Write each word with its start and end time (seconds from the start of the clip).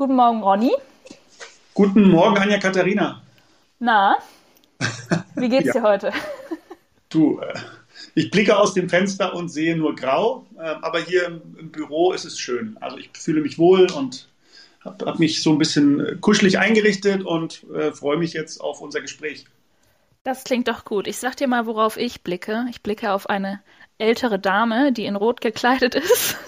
Guten 0.00 0.16
Morgen, 0.16 0.42
Ronny. 0.42 0.72
Guten 1.74 2.08
Morgen, 2.08 2.38
Anja 2.38 2.56
Katharina. 2.56 3.20
Na, 3.80 4.16
wie 5.34 5.50
geht's 5.50 5.66
ja. 5.66 5.72
dir 5.74 5.82
heute? 5.82 6.12
Du, 7.10 7.38
äh, 7.40 7.52
ich 8.14 8.30
blicke 8.30 8.56
aus 8.56 8.72
dem 8.72 8.88
Fenster 8.88 9.34
und 9.34 9.50
sehe 9.50 9.76
nur 9.76 9.94
grau, 9.94 10.46
äh, 10.56 10.62
aber 10.62 11.00
hier 11.00 11.26
im, 11.26 11.70
Büro 11.70 12.12
ist 12.12 12.24
es 12.24 12.38
schön. 12.38 12.78
Also 12.80 12.96
ich 12.96 13.10
fühle 13.12 13.42
mich 13.42 13.58
wohl 13.58 13.92
und 13.92 14.26
habe 14.82 15.04
hab 15.04 15.18
mich 15.18 15.42
so 15.42 15.52
ein 15.52 15.58
bisschen 15.58 16.18
kuschelig 16.22 16.58
eingerichtet 16.58 17.22
und 17.22 17.66
äh, 17.74 17.92
freue 17.92 18.16
mich 18.16 18.32
jetzt 18.32 18.58
auf 18.62 18.80
unser 18.80 19.02
Gespräch. 19.02 19.44
Das 20.24 20.44
klingt 20.44 20.68
doch 20.68 20.86
gut. 20.86 21.08
Ich 21.08 21.18
sag 21.18 21.36
dir 21.36 21.46
mal, 21.46 21.66
worauf 21.66 21.98
ich 21.98 22.22
blicke. 22.22 22.64
Ich 22.70 22.80
blicke 22.80 23.12
auf 23.12 23.28
eine 23.28 23.60
ältere 23.98 24.38
Dame, 24.38 24.92
die 24.92 25.04
in 25.04 25.16
Rot 25.16 25.42
gekleidet 25.42 25.94
ist. 25.94 26.38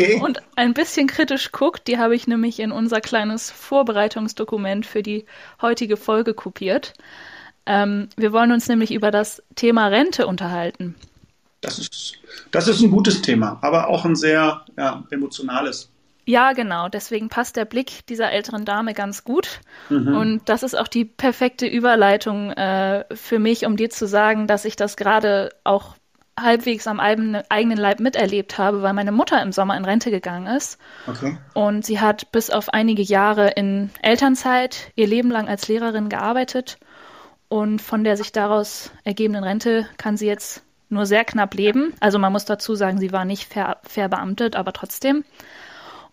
Okay. 0.00 0.20
Und 0.20 0.40
ein 0.56 0.74
bisschen 0.74 1.06
kritisch 1.06 1.52
guckt. 1.52 1.86
Die 1.86 1.98
habe 1.98 2.14
ich 2.14 2.26
nämlich 2.26 2.60
in 2.60 2.72
unser 2.72 3.00
kleines 3.00 3.50
Vorbereitungsdokument 3.50 4.86
für 4.86 5.02
die 5.02 5.26
heutige 5.60 5.96
Folge 5.96 6.34
kopiert. 6.34 6.94
Ähm, 7.66 8.08
wir 8.16 8.32
wollen 8.32 8.52
uns 8.52 8.68
nämlich 8.68 8.92
über 8.92 9.10
das 9.10 9.42
Thema 9.54 9.88
Rente 9.88 10.26
unterhalten. 10.26 10.94
Das 11.60 11.78
ist, 11.78 12.14
das 12.50 12.68
ist 12.68 12.80
ein 12.80 12.90
gutes 12.90 13.20
Thema, 13.20 13.58
aber 13.60 13.88
auch 13.88 14.04
ein 14.04 14.16
sehr 14.16 14.64
ja, 14.78 15.04
emotionales. 15.10 15.90
Ja, 16.24 16.52
genau. 16.52 16.88
Deswegen 16.88 17.28
passt 17.28 17.56
der 17.56 17.64
Blick 17.64 18.06
dieser 18.06 18.30
älteren 18.30 18.64
Dame 18.64 18.94
ganz 18.94 19.24
gut. 19.24 19.60
Mhm. 19.88 20.14
Und 20.14 20.48
das 20.48 20.62
ist 20.62 20.78
auch 20.78 20.88
die 20.88 21.04
perfekte 21.04 21.66
Überleitung 21.66 22.52
äh, 22.52 23.04
für 23.12 23.38
mich, 23.38 23.66
um 23.66 23.76
dir 23.76 23.90
zu 23.90 24.06
sagen, 24.06 24.46
dass 24.46 24.64
ich 24.64 24.76
das 24.76 24.96
gerade 24.96 25.50
auch 25.64 25.96
halbwegs 26.42 26.86
am 26.86 27.00
eigenen 27.00 27.78
Leib 27.78 28.00
miterlebt 28.00 28.58
habe, 28.58 28.82
weil 28.82 28.92
meine 28.92 29.12
Mutter 29.12 29.42
im 29.42 29.52
Sommer 29.52 29.76
in 29.76 29.84
Rente 29.84 30.10
gegangen 30.10 30.46
ist. 30.46 30.78
Okay. 31.06 31.36
Und 31.54 31.84
sie 31.84 32.00
hat 32.00 32.32
bis 32.32 32.50
auf 32.50 32.68
einige 32.70 33.02
Jahre 33.02 33.50
in 33.50 33.90
Elternzeit 34.02 34.92
ihr 34.94 35.06
Leben 35.06 35.30
lang 35.30 35.48
als 35.48 35.68
Lehrerin 35.68 36.08
gearbeitet. 36.08 36.78
Und 37.48 37.82
von 37.82 38.04
der 38.04 38.16
sich 38.16 38.32
daraus 38.32 38.92
ergebenden 39.04 39.44
Rente 39.44 39.88
kann 39.96 40.16
sie 40.16 40.26
jetzt 40.26 40.62
nur 40.88 41.06
sehr 41.06 41.24
knapp 41.24 41.54
leben. 41.54 41.94
Also 42.00 42.18
man 42.18 42.32
muss 42.32 42.44
dazu 42.44 42.74
sagen, 42.74 42.98
sie 42.98 43.12
war 43.12 43.24
nicht 43.24 43.52
ver 43.52 43.78
verbeamtet, 43.82 44.56
aber 44.56 44.72
trotzdem. 44.72 45.24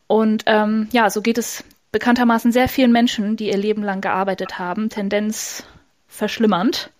Und 0.07 0.43
ähm, 0.45 0.87
ja, 0.91 1.09
so 1.09 1.21
geht 1.21 1.37
es 1.37 1.63
bekanntermaßen 1.91 2.51
sehr 2.51 2.67
vielen 2.67 2.91
Menschen, 2.91 3.37
die 3.37 3.47
ihr 3.47 3.57
Leben 3.57 3.83
lang 3.83 4.01
gearbeitet 4.01 4.59
haben, 4.59 4.89
Tendenz 4.89 5.63
verschlimmernd. 6.07 6.91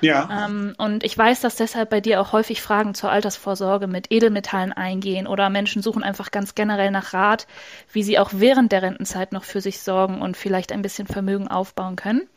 Ja. 0.00 0.46
Ähm, 0.46 0.74
und 0.78 1.04
ich 1.04 1.16
weiß, 1.16 1.40
dass 1.40 1.56
deshalb 1.56 1.90
bei 1.90 2.00
dir 2.00 2.20
auch 2.20 2.32
häufig 2.32 2.62
Fragen 2.62 2.94
zur 2.94 3.10
Altersvorsorge 3.10 3.86
mit 3.86 4.10
Edelmetallen 4.10 4.72
eingehen 4.72 5.26
oder 5.26 5.50
Menschen 5.50 5.82
suchen 5.82 6.02
einfach 6.02 6.30
ganz 6.30 6.54
generell 6.54 6.90
nach 6.90 7.12
Rat, 7.12 7.46
wie 7.92 8.02
sie 8.02 8.18
auch 8.18 8.30
während 8.32 8.72
der 8.72 8.82
Rentenzeit 8.82 9.32
noch 9.32 9.44
für 9.44 9.60
sich 9.60 9.80
sorgen 9.80 10.22
und 10.22 10.36
vielleicht 10.36 10.72
ein 10.72 10.82
bisschen 10.82 11.06
Vermögen 11.06 11.48
aufbauen 11.48 11.96
können. 11.96 12.28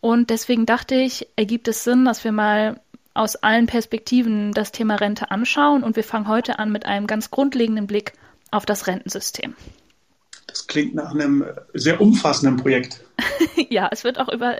Und 0.00 0.30
deswegen 0.30 0.66
dachte 0.66 0.94
ich, 0.94 1.28
ergibt 1.36 1.68
es 1.68 1.84
Sinn, 1.84 2.04
dass 2.04 2.24
wir 2.24 2.32
mal 2.32 2.80
aus 3.12 3.36
allen 3.36 3.66
Perspektiven 3.66 4.52
das 4.52 4.72
Thema 4.72 4.96
Rente 4.96 5.30
anschauen 5.30 5.82
und 5.82 5.96
wir 5.96 6.04
fangen 6.04 6.28
heute 6.28 6.58
an 6.58 6.72
mit 6.72 6.86
einem 6.86 7.06
ganz 7.06 7.30
grundlegenden 7.30 7.86
Blick 7.86 8.12
auf 8.50 8.64
das 8.64 8.86
Rentensystem. 8.86 9.54
Das 10.46 10.66
klingt 10.66 10.94
nach 10.94 11.14
einem 11.14 11.44
sehr 11.74 12.00
umfassenden 12.00 12.56
Projekt. 12.56 13.00
ja, 13.68 13.88
es 13.92 14.04
wird 14.04 14.18
auch 14.18 14.28
über 14.28 14.56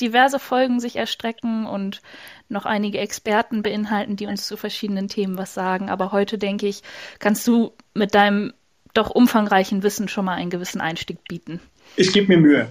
diverse 0.00 0.38
Folgen 0.38 0.80
sich 0.80 0.96
erstrecken 0.96 1.66
und 1.66 2.02
noch 2.48 2.66
einige 2.66 2.98
Experten 2.98 3.62
beinhalten, 3.62 4.16
die 4.16 4.26
uns 4.26 4.46
zu 4.46 4.56
verschiedenen 4.56 5.08
Themen 5.08 5.38
was 5.38 5.54
sagen. 5.54 5.88
Aber 5.88 6.12
heute, 6.12 6.38
denke 6.38 6.66
ich, 6.66 6.82
kannst 7.18 7.46
du 7.46 7.72
mit 7.94 8.14
deinem 8.14 8.52
doch 8.94 9.10
umfangreichen 9.10 9.82
Wissen 9.82 10.08
schon 10.08 10.24
mal 10.24 10.34
einen 10.34 10.50
gewissen 10.50 10.80
Einstieg 10.80 11.22
bieten. 11.28 11.60
Ich 11.96 12.12
gebe 12.12 12.28
mir 12.28 12.38
Mühe. 12.38 12.70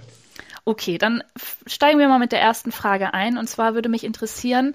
Okay, 0.64 0.98
dann 0.98 1.24
steigen 1.66 1.98
wir 1.98 2.08
mal 2.08 2.18
mit 2.18 2.32
der 2.32 2.40
ersten 2.40 2.72
Frage 2.72 3.14
ein. 3.14 3.38
Und 3.38 3.48
zwar 3.48 3.74
würde 3.74 3.88
mich 3.88 4.04
interessieren, 4.04 4.74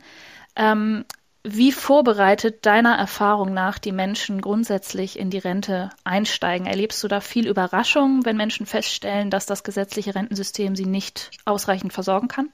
ähm, 0.55 1.05
wie 1.47 1.71
vorbereitet 1.71 2.65
deiner 2.65 2.95
Erfahrung 2.95 3.53
nach 3.53 3.77
die 3.77 3.91
Menschen 3.91 4.41
grundsätzlich 4.41 5.19
in 5.19 5.29
die 5.29 5.37
Rente 5.37 5.91
einsteigen? 6.03 6.65
Erlebst 6.65 7.03
du 7.03 7.07
da 7.07 7.21
viel 7.21 7.47
Überraschung, 7.47 8.25
wenn 8.25 8.35
Menschen 8.35 8.65
feststellen, 8.65 9.29
dass 9.29 9.45
das 9.45 9.63
gesetzliche 9.63 10.15
Rentensystem 10.15 10.75
sie 10.75 10.87
nicht 10.87 11.29
ausreichend 11.45 11.93
versorgen 11.93 12.27
kann? 12.27 12.49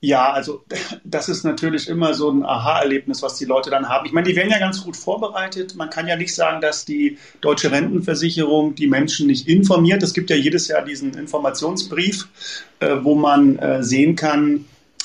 Ja, 0.00 0.32
also 0.32 0.64
das 1.04 1.28
ist 1.28 1.44
natürlich 1.44 1.88
immer 1.88 2.14
so 2.14 2.30
ein 2.30 2.44
Aha-Erlebnis, 2.44 3.22
was 3.22 3.36
die 3.36 3.44
Leute 3.44 3.68
dann 3.68 3.90
haben. 3.90 4.06
Ich 4.06 4.12
meine, 4.12 4.26
die 4.26 4.36
werden 4.36 4.50
ja 4.50 4.58
ganz 4.58 4.82
gut 4.82 4.96
vorbereitet. 4.96 5.74
Man 5.76 5.90
kann 5.90 6.06
ja 6.06 6.16
nicht 6.16 6.34
sagen, 6.34 6.62
dass 6.62 6.86
die 6.86 7.18
deutsche 7.42 7.70
Rentenversicherung 7.70 8.74
die 8.74 8.86
Menschen 8.86 9.26
nicht 9.26 9.48
informiert. 9.48 10.02
Es 10.02 10.14
gibt 10.14 10.30
ja 10.30 10.36
jedes 10.36 10.68
Jahr 10.68 10.82
diesen 10.82 11.12
Informationsbrief, 11.12 12.28
äh, 12.80 12.96
wo 13.02 13.14
man 13.14 13.58
äh, 13.58 13.82
sehen 13.82 14.16
kann, 14.16 14.64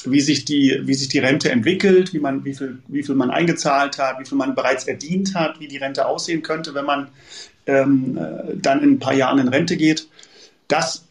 wie 0.10 0.22
sich 0.22 0.46
die, 0.46 0.82
wie 0.84 0.94
sich 0.94 1.10
die 1.10 1.20
Rente 1.20 1.52
entwickelt, 1.52 2.14
wie 2.14 2.20
man, 2.20 2.46
wie 2.46 2.54
viel, 2.54 2.80
wie 2.88 3.04
viel 3.04 3.16
man 3.16 3.30
eingezahlt 3.30 3.98
hat, 3.98 4.20
wie 4.20 4.26
viel 4.26 4.38
man 4.38 4.56
bereits 4.56 4.86
verdient 4.86 5.36
hat, 5.36 5.60
wie 5.60 5.68
die 5.68 5.78
Rente 5.78 6.06
aussehen 6.06 6.42
könnte, 6.42 6.74
wenn 6.74 6.86
man 6.86 7.08
ähm, 7.68 8.18
äh, 8.18 8.56
dann 8.56 8.82
in 8.84 8.92
ein 8.92 9.00
paar 9.00 9.14
Jahren 9.14 9.40
in 9.40 9.48
Rente 9.48 9.78
geht. 9.78 10.08
Das, 10.68 11.06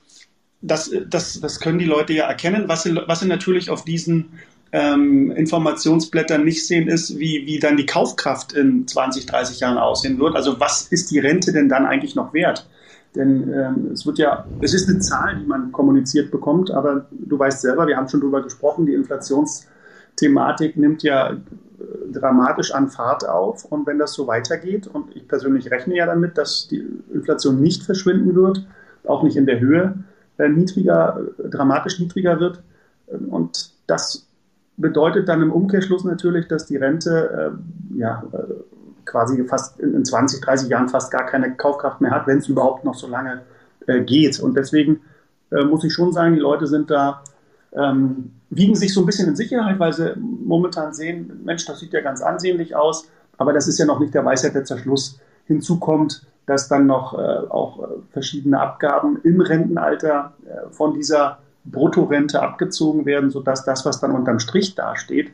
das, 0.62 0.90
das, 1.08 1.40
das 1.40 1.60
können 1.60 1.78
die 1.78 1.84
Leute 1.84 2.12
ja 2.12 2.26
erkennen. 2.26 2.64
Was 2.66 2.82
sie, 2.82 2.94
was 2.94 3.20
sie 3.20 3.26
natürlich 3.26 3.70
auf 3.70 3.84
diesen 3.84 4.30
ähm, 4.72 5.30
Informationsblättern 5.30 6.44
nicht 6.44 6.66
sehen, 6.66 6.88
ist, 6.88 7.18
wie, 7.18 7.46
wie 7.46 7.58
dann 7.58 7.76
die 7.76 7.86
Kaufkraft 7.86 8.52
in 8.52 8.86
20, 8.86 9.26
30 9.26 9.60
Jahren 9.60 9.78
aussehen 9.78 10.18
wird. 10.18 10.36
Also 10.36 10.60
was 10.60 10.82
ist 10.82 11.10
die 11.10 11.18
Rente 11.18 11.52
denn 11.52 11.68
dann 11.68 11.86
eigentlich 11.86 12.14
noch 12.14 12.32
wert? 12.32 12.66
Denn 13.14 13.52
ähm, 13.52 13.90
es 13.92 14.06
wird 14.06 14.18
ja, 14.18 14.46
es 14.60 14.72
ist 14.72 14.88
eine 14.88 15.00
Zahl, 15.00 15.36
die 15.36 15.46
man 15.46 15.72
kommuniziert 15.72 16.30
bekommt, 16.30 16.70
aber 16.70 17.06
du 17.10 17.38
weißt 17.38 17.60
selber, 17.60 17.86
wir 17.86 17.96
haben 17.96 18.08
schon 18.08 18.20
darüber 18.20 18.42
gesprochen, 18.42 18.86
die 18.86 18.94
Inflationsthematik 18.94 20.76
nimmt 20.76 21.02
ja 21.02 21.30
äh, 21.30 21.36
dramatisch 22.12 22.72
an 22.72 22.88
Fahrt 22.88 23.28
auf. 23.28 23.64
Und 23.64 23.86
wenn 23.86 23.98
das 23.98 24.12
so 24.12 24.28
weitergeht, 24.28 24.86
und 24.86 25.16
ich 25.16 25.26
persönlich 25.26 25.70
rechne 25.70 25.96
ja 25.96 26.06
damit, 26.06 26.38
dass 26.38 26.68
die 26.68 26.86
Inflation 27.12 27.60
nicht 27.60 27.82
verschwinden 27.82 28.36
wird, 28.36 28.64
auch 29.04 29.24
nicht 29.24 29.36
in 29.36 29.46
der 29.46 29.58
Höhe 29.58 29.94
äh, 30.38 30.48
niedriger, 30.48 31.20
äh, 31.38 31.48
dramatisch 31.48 31.98
niedriger 31.98 32.38
wird. 32.38 32.62
Und 33.28 33.72
das 33.88 34.28
bedeutet 34.76 35.28
dann 35.28 35.42
im 35.42 35.52
Umkehrschluss 35.52 36.04
natürlich, 36.04 36.46
dass 36.48 36.66
die 36.66 36.76
Rente 36.76 37.52
äh, 37.52 37.98
ja, 37.98 38.22
äh, 38.32 38.38
quasi 39.10 39.44
fast 39.44 39.78
in 39.80 40.04
20, 40.04 40.40
30 40.40 40.68
Jahren 40.68 40.88
fast 40.88 41.10
gar 41.10 41.26
keine 41.26 41.54
Kaufkraft 41.54 42.00
mehr 42.00 42.12
hat, 42.12 42.26
wenn 42.26 42.38
es 42.38 42.48
überhaupt 42.48 42.84
noch 42.84 42.94
so 42.94 43.08
lange 43.08 43.42
äh, 43.86 44.00
geht. 44.02 44.40
Und 44.40 44.56
deswegen 44.56 45.00
äh, 45.50 45.64
muss 45.64 45.84
ich 45.84 45.92
schon 45.92 46.12
sagen, 46.12 46.34
die 46.34 46.40
Leute 46.40 46.66
sind 46.66 46.90
da, 46.90 47.22
ähm, 47.72 48.32
wiegen 48.50 48.74
sich 48.74 48.94
so 48.94 49.00
ein 49.00 49.06
bisschen 49.06 49.28
in 49.28 49.36
Sicherheit, 49.36 49.78
weil 49.78 49.92
sie 49.92 50.14
momentan 50.16 50.94
sehen, 50.94 51.40
Mensch, 51.44 51.66
das 51.66 51.80
sieht 51.80 51.92
ja 51.92 52.00
ganz 52.00 52.22
ansehnlich 52.22 52.74
aus, 52.74 53.08
aber 53.36 53.52
das 53.52 53.68
ist 53.68 53.78
ja 53.78 53.86
noch 53.86 54.00
nicht 54.00 54.14
der 54.14 54.24
Weisheit 54.24 54.54
der 54.54 54.64
Zerschluss. 54.64 55.18
Hinzu 55.46 55.78
kommt, 55.78 56.26
dass 56.46 56.68
dann 56.68 56.86
noch 56.86 57.14
äh, 57.14 57.48
auch 57.48 57.78
äh, 57.82 57.86
verschiedene 58.12 58.60
Abgaben 58.60 59.20
im 59.22 59.40
Rentenalter 59.40 60.34
äh, 60.46 60.70
von 60.70 60.94
dieser 60.94 61.38
Bruttorente 61.64 62.42
abgezogen 62.42 63.06
werden, 63.06 63.30
sodass 63.30 63.64
das, 63.64 63.84
was 63.84 64.00
dann 64.00 64.12
unterm 64.12 64.38
Strich 64.38 64.74
dasteht, 64.74 65.30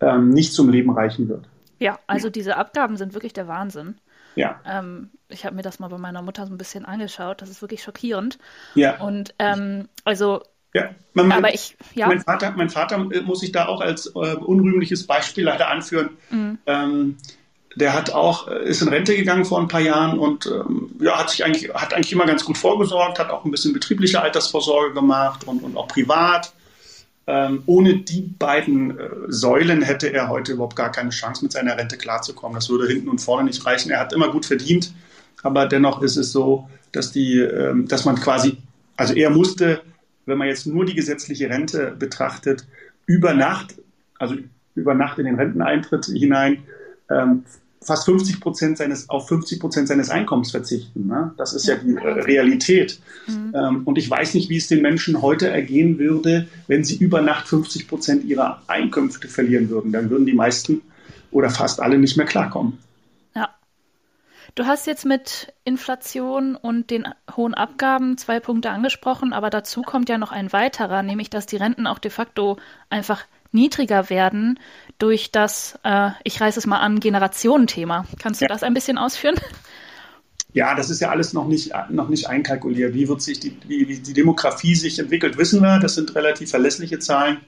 ähm, 0.00 0.30
nicht 0.30 0.52
zum 0.52 0.68
Leben 0.68 0.90
reichen 0.90 1.28
wird. 1.28 1.46
Ja, 1.82 1.98
also 2.06 2.30
diese 2.30 2.56
Abgaben 2.56 2.96
sind 2.96 3.12
wirklich 3.12 3.32
der 3.32 3.48
Wahnsinn. 3.48 3.96
Ja. 4.36 4.60
Ähm, 4.64 5.10
ich 5.28 5.44
habe 5.44 5.56
mir 5.56 5.62
das 5.62 5.80
mal 5.80 5.88
bei 5.88 5.98
meiner 5.98 6.22
Mutter 6.22 6.46
so 6.46 6.52
ein 6.52 6.58
bisschen 6.58 6.84
angeschaut. 6.84 7.42
Das 7.42 7.50
ist 7.50 7.60
wirklich 7.60 7.82
schockierend. 7.82 8.38
Ja. 8.74 9.00
Und 9.00 9.34
ähm, 9.38 9.88
also. 10.04 10.42
Ja, 10.74 10.90
mein, 11.12 11.26
mein, 11.26 11.38
aber 11.38 11.52
ich, 11.52 11.76
ja. 11.94 12.06
Mein 12.06 12.20
Vater, 12.20 12.52
mein 12.52 12.70
Vater 12.70 12.98
muss 12.98 13.42
ich 13.42 13.52
da 13.52 13.66
auch 13.66 13.80
als 13.80 14.06
äh, 14.06 14.36
unrühmliches 14.36 15.06
Beispiel 15.06 15.44
leider 15.44 15.68
anführen. 15.68 16.10
Mhm. 16.30 16.58
Ähm, 16.66 17.16
der 17.74 17.94
hat 17.94 18.10
auch, 18.10 18.48
äh, 18.48 18.64
ist 18.64 18.80
in 18.80 18.88
Rente 18.88 19.16
gegangen 19.16 19.44
vor 19.44 19.60
ein 19.60 19.68
paar 19.68 19.80
Jahren 19.80 20.18
und 20.18 20.46
ähm, 20.46 20.92
ja, 21.00 21.18
hat 21.18 21.30
sich 21.30 21.44
eigentlich, 21.44 21.74
hat 21.74 21.92
eigentlich 21.92 22.12
immer 22.12 22.26
ganz 22.26 22.44
gut 22.44 22.56
vorgesorgt, 22.56 23.18
hat 23.18 23.30
auch 23.30 23.44
ein 23.44 23.50
bisschen 23.50 23.72
betriebliche 23.72 24.22
Altersvorsorge 24.22 24.94
gemacht 24.94 25.46
und, 25.46 25.62
und 25.62 25.76
auch 25.76 25.88
privat. 25.88 26.52
Ähm, 27.26 27.62
ohne 27.66 27.98
die 27.98 28.22
beiden 28.22 28.98
äh, 28.98 29.08
Säulen 29.28 29.82
hätte 29.82 30.12
er 30.12 30.28
heute 30.28 30.52
überhaupt 30.52 30.74
gar 30.74 30.90
keine 30.90 31.10
Chance, 31.10 31.44
mit 31.44 31.52
seiner 31.52 31.78
Rente 31.78 31.96
klarzukommen. 31.96 32.56
Das 32.56 32.68
würde 32.68 32.88
hinten 32.88 33.08
und 33.08 33.20
vorne 33.20 33.44
nicht 33.44 33.64
reichen. 33.64 33.90
Er 33.90 34.00
hat 34.00 34.12
immer 34.12 34.30
gut 34.30 34.44
verdient, 34.44 34.92
aber 35.42 35.66
dennoch 35.66 36.02
ist 36.02 36.16
es 36.16 36.32
so, 36.32 36.68
dass, 36.90 37.12
die, 37.12 37.38
ähm, 37.38 37.86
dass 37.86 38.04
man 38.04 38.16
quasi, 38.16 38.58
also 38.96 39.14
er 39.14 39.30
musste, 39.30 39.82
wenn 40.26 40.38
man 40.38 40.48
jetzt 40.48 40.66
nur 40.66 40.84
die 40.84 40.94
gesetzliche 40.94 41.48
Rente 41.48 41.94
betrachtet, 41.96 42.66
über 43.06 43.34
Nacht, 43.34 43.76
also 44.18 44.36
über 44.74 44.94
Nacht 44.94 45.18
in 45.18 45.26
den 45.26 45.36
Renteneintritt 45.36 46.06
hinein, 46.06 46.64
ähm, 47.08 47.44
fast 47.82 48.04
50 48.04 48.40
Prozent 48.40 48.78
seines, 48.78 49.08
auf 49.08 49.28
50 49.28 49.60
Prozent 49.60 49.88
seines 49.88 50.10
Einkommens 50.10 50.50
verzichten. 50.50 51.06
Ne? 51.06 51.34
Das 51.36 51.52
ist 51.52 51.66
ja 51.66 51.76
die 51.76 51.94
äh, 51.94 52.00
Realität. 52.00 53.00
Mhm. 53.26 53.52
Ähm, 53.54 53.82
und 53.84 53.98
ich 53.98 54.08
weiß 54.08 54.34
nicht, 54.34 54.48
wie 54.48 54.56
es 54.56 54.68
den 54.68 54.82
Menschen 54.82 55.22
heute 55.22 55.48
ergehen 55.48 55.98
würde, 55.98 56.48
wenn 56.66 56.84
sie 56.84 56.96
über 56.96 57.20
Nacht 57.20 57.48
50 57.48 57.88
Prozent 57.88 58.24
ihrer 58.24 58.62
Einkünfte 58.66 59.28
verlieren 59.28 59.68
würden. 59.70 59.92
Dann 59.92 60.10
würden 60.10 60.26
die 60.26 60.34
meisten 60.34 60.82
oder 61.30 61.50
fast 61.50 61.80
alle 61.80 61.98
nicht 61.98 62.16
mehr 62.16 62.26
klarkommen. 62.26 62.78
Ja. 63.34 63.50
Du 64.54 64.66
hast 64.66 64.86
jetzt 64.86 65.04
mit 65.04 65.52
Inflation 65.64 66.56
und 66.56 66.90
den 66.90 67.08
hohen 67.36 67.54
Abgaben 67.54 68.18
zwei 68.18 68.38
Punkte 68.38 68.70
angesprochen, 68.70 69.32
aber 69.32 69.50
dazu 69.50 69.82
kommt 69.82 70.08
ja 70.08 70.18
noch 70.18 70.30
ein 70.30 70.52
weiterer, 70.52 71.02
nämlich 71.02 71.30
dass 71.30 71.46
die 71.46 71.56
Renten 71.56 71.86
auch 71.86 71.98
de 71.98 72.10
facto 72.10 72.58
einfach 72.90 73.24
niedriger 73.52 74.10
werden 74.10 74.58
durch 74.98 75.30
das, 75.30 75.78
äh, 75.84 76.10
ich 76.24 76.40
reiße 76.40 76.58
es 76.58 76.66
mal 76.66 76.80
an, 76.80 77.00
Generationenthema. 77.00 78.06
Kannst 78.18 78.40
du 78.40 78.44
ja. 78.44 78.48
das 78.48 78.62
ein 78.62 78.74
bisschen 78.74 78.98
ausführen? 78.98 79.36
Ja, 80.54 80.74
das 80.74 80.90
ist 80.90 81.00
ja 81.00 81.08
alles 81.08 81.32
noch 81.32 81.48
nicht, 81.48 81.72
noch 81.88 82.08
nicht 82.08 82.28
einkalkuliert. 82.28 82.92
Wie 82.94 83.08
wird 83.08 83.22
sich 83.22 83.40
die, 83.40 83.56
wie, 83.66 83.88
wie 83.88 83.98
die 83.98 84.12
Demografie 84.12 84.74
sich 84.74 84.98
entwickelt, 84.98 85.38
wissen 85.38 85.62
wir. 85.62 85.78
Das 85.78 85.94
sind 85.94 86.14
relativ 86.14 86.50
verlässliche 86.50 86.98
Zahlen. 86.98 87.38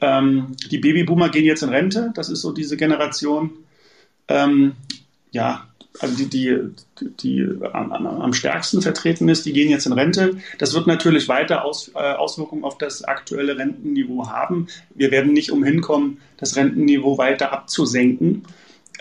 Ähm, 0.00 0.56
die 0.70 0.78
Babyboomer 0.78 1.28
gehen 1.28 1.44
jetzt 1.44 1.62
in 1.62 1.68
Rente. 1.68 2.10
Das 2.14 2.28
ist 2.28 2.40
so 2.40 2.52
diese 2.52 2.76
Generation. 2.76 3.50
Ähm, 4.26 4.74
ja, 5.30 5.68
also 6.00 6.16
die, 6.16 6.28
die, 6.28 6.70
die 7.20 7.48
am, 7.72 7.92
am, 7.92 8.32
stärksten 8.32 8.80
vertreten 8.80 9.28
ist, 9.28 9.44
die 9.44 9.52
gehen 9.52 9.70
jetzt 9.70 9.86
in 9.86 9.92
Rente. 9.92 10.36
Das 10.58 10.74
wird 10.74 10.86
natürlich 10.86 11.28
weiter 11.28 11.64
Aus, 11.64 11.90
äh, 11.94 11.98
Auswirkungen 11.98 12.64
auf 12.64 12.78
das 12.78 13.04
aktuelle 13.04 13.58
Rentenniveau 13.58 14.28
haben. 14.28 14.68
Wir 14.94 15.10
werden 15.10 15.32
nicht 15.32 15.52
umhin 15.52 15.80
kommen, 15.80 16.18
das 16.38 16.56
Rentenniveau 16.56 17.18
weiter 17.18 17.52
abzusenken. 17.52 18.44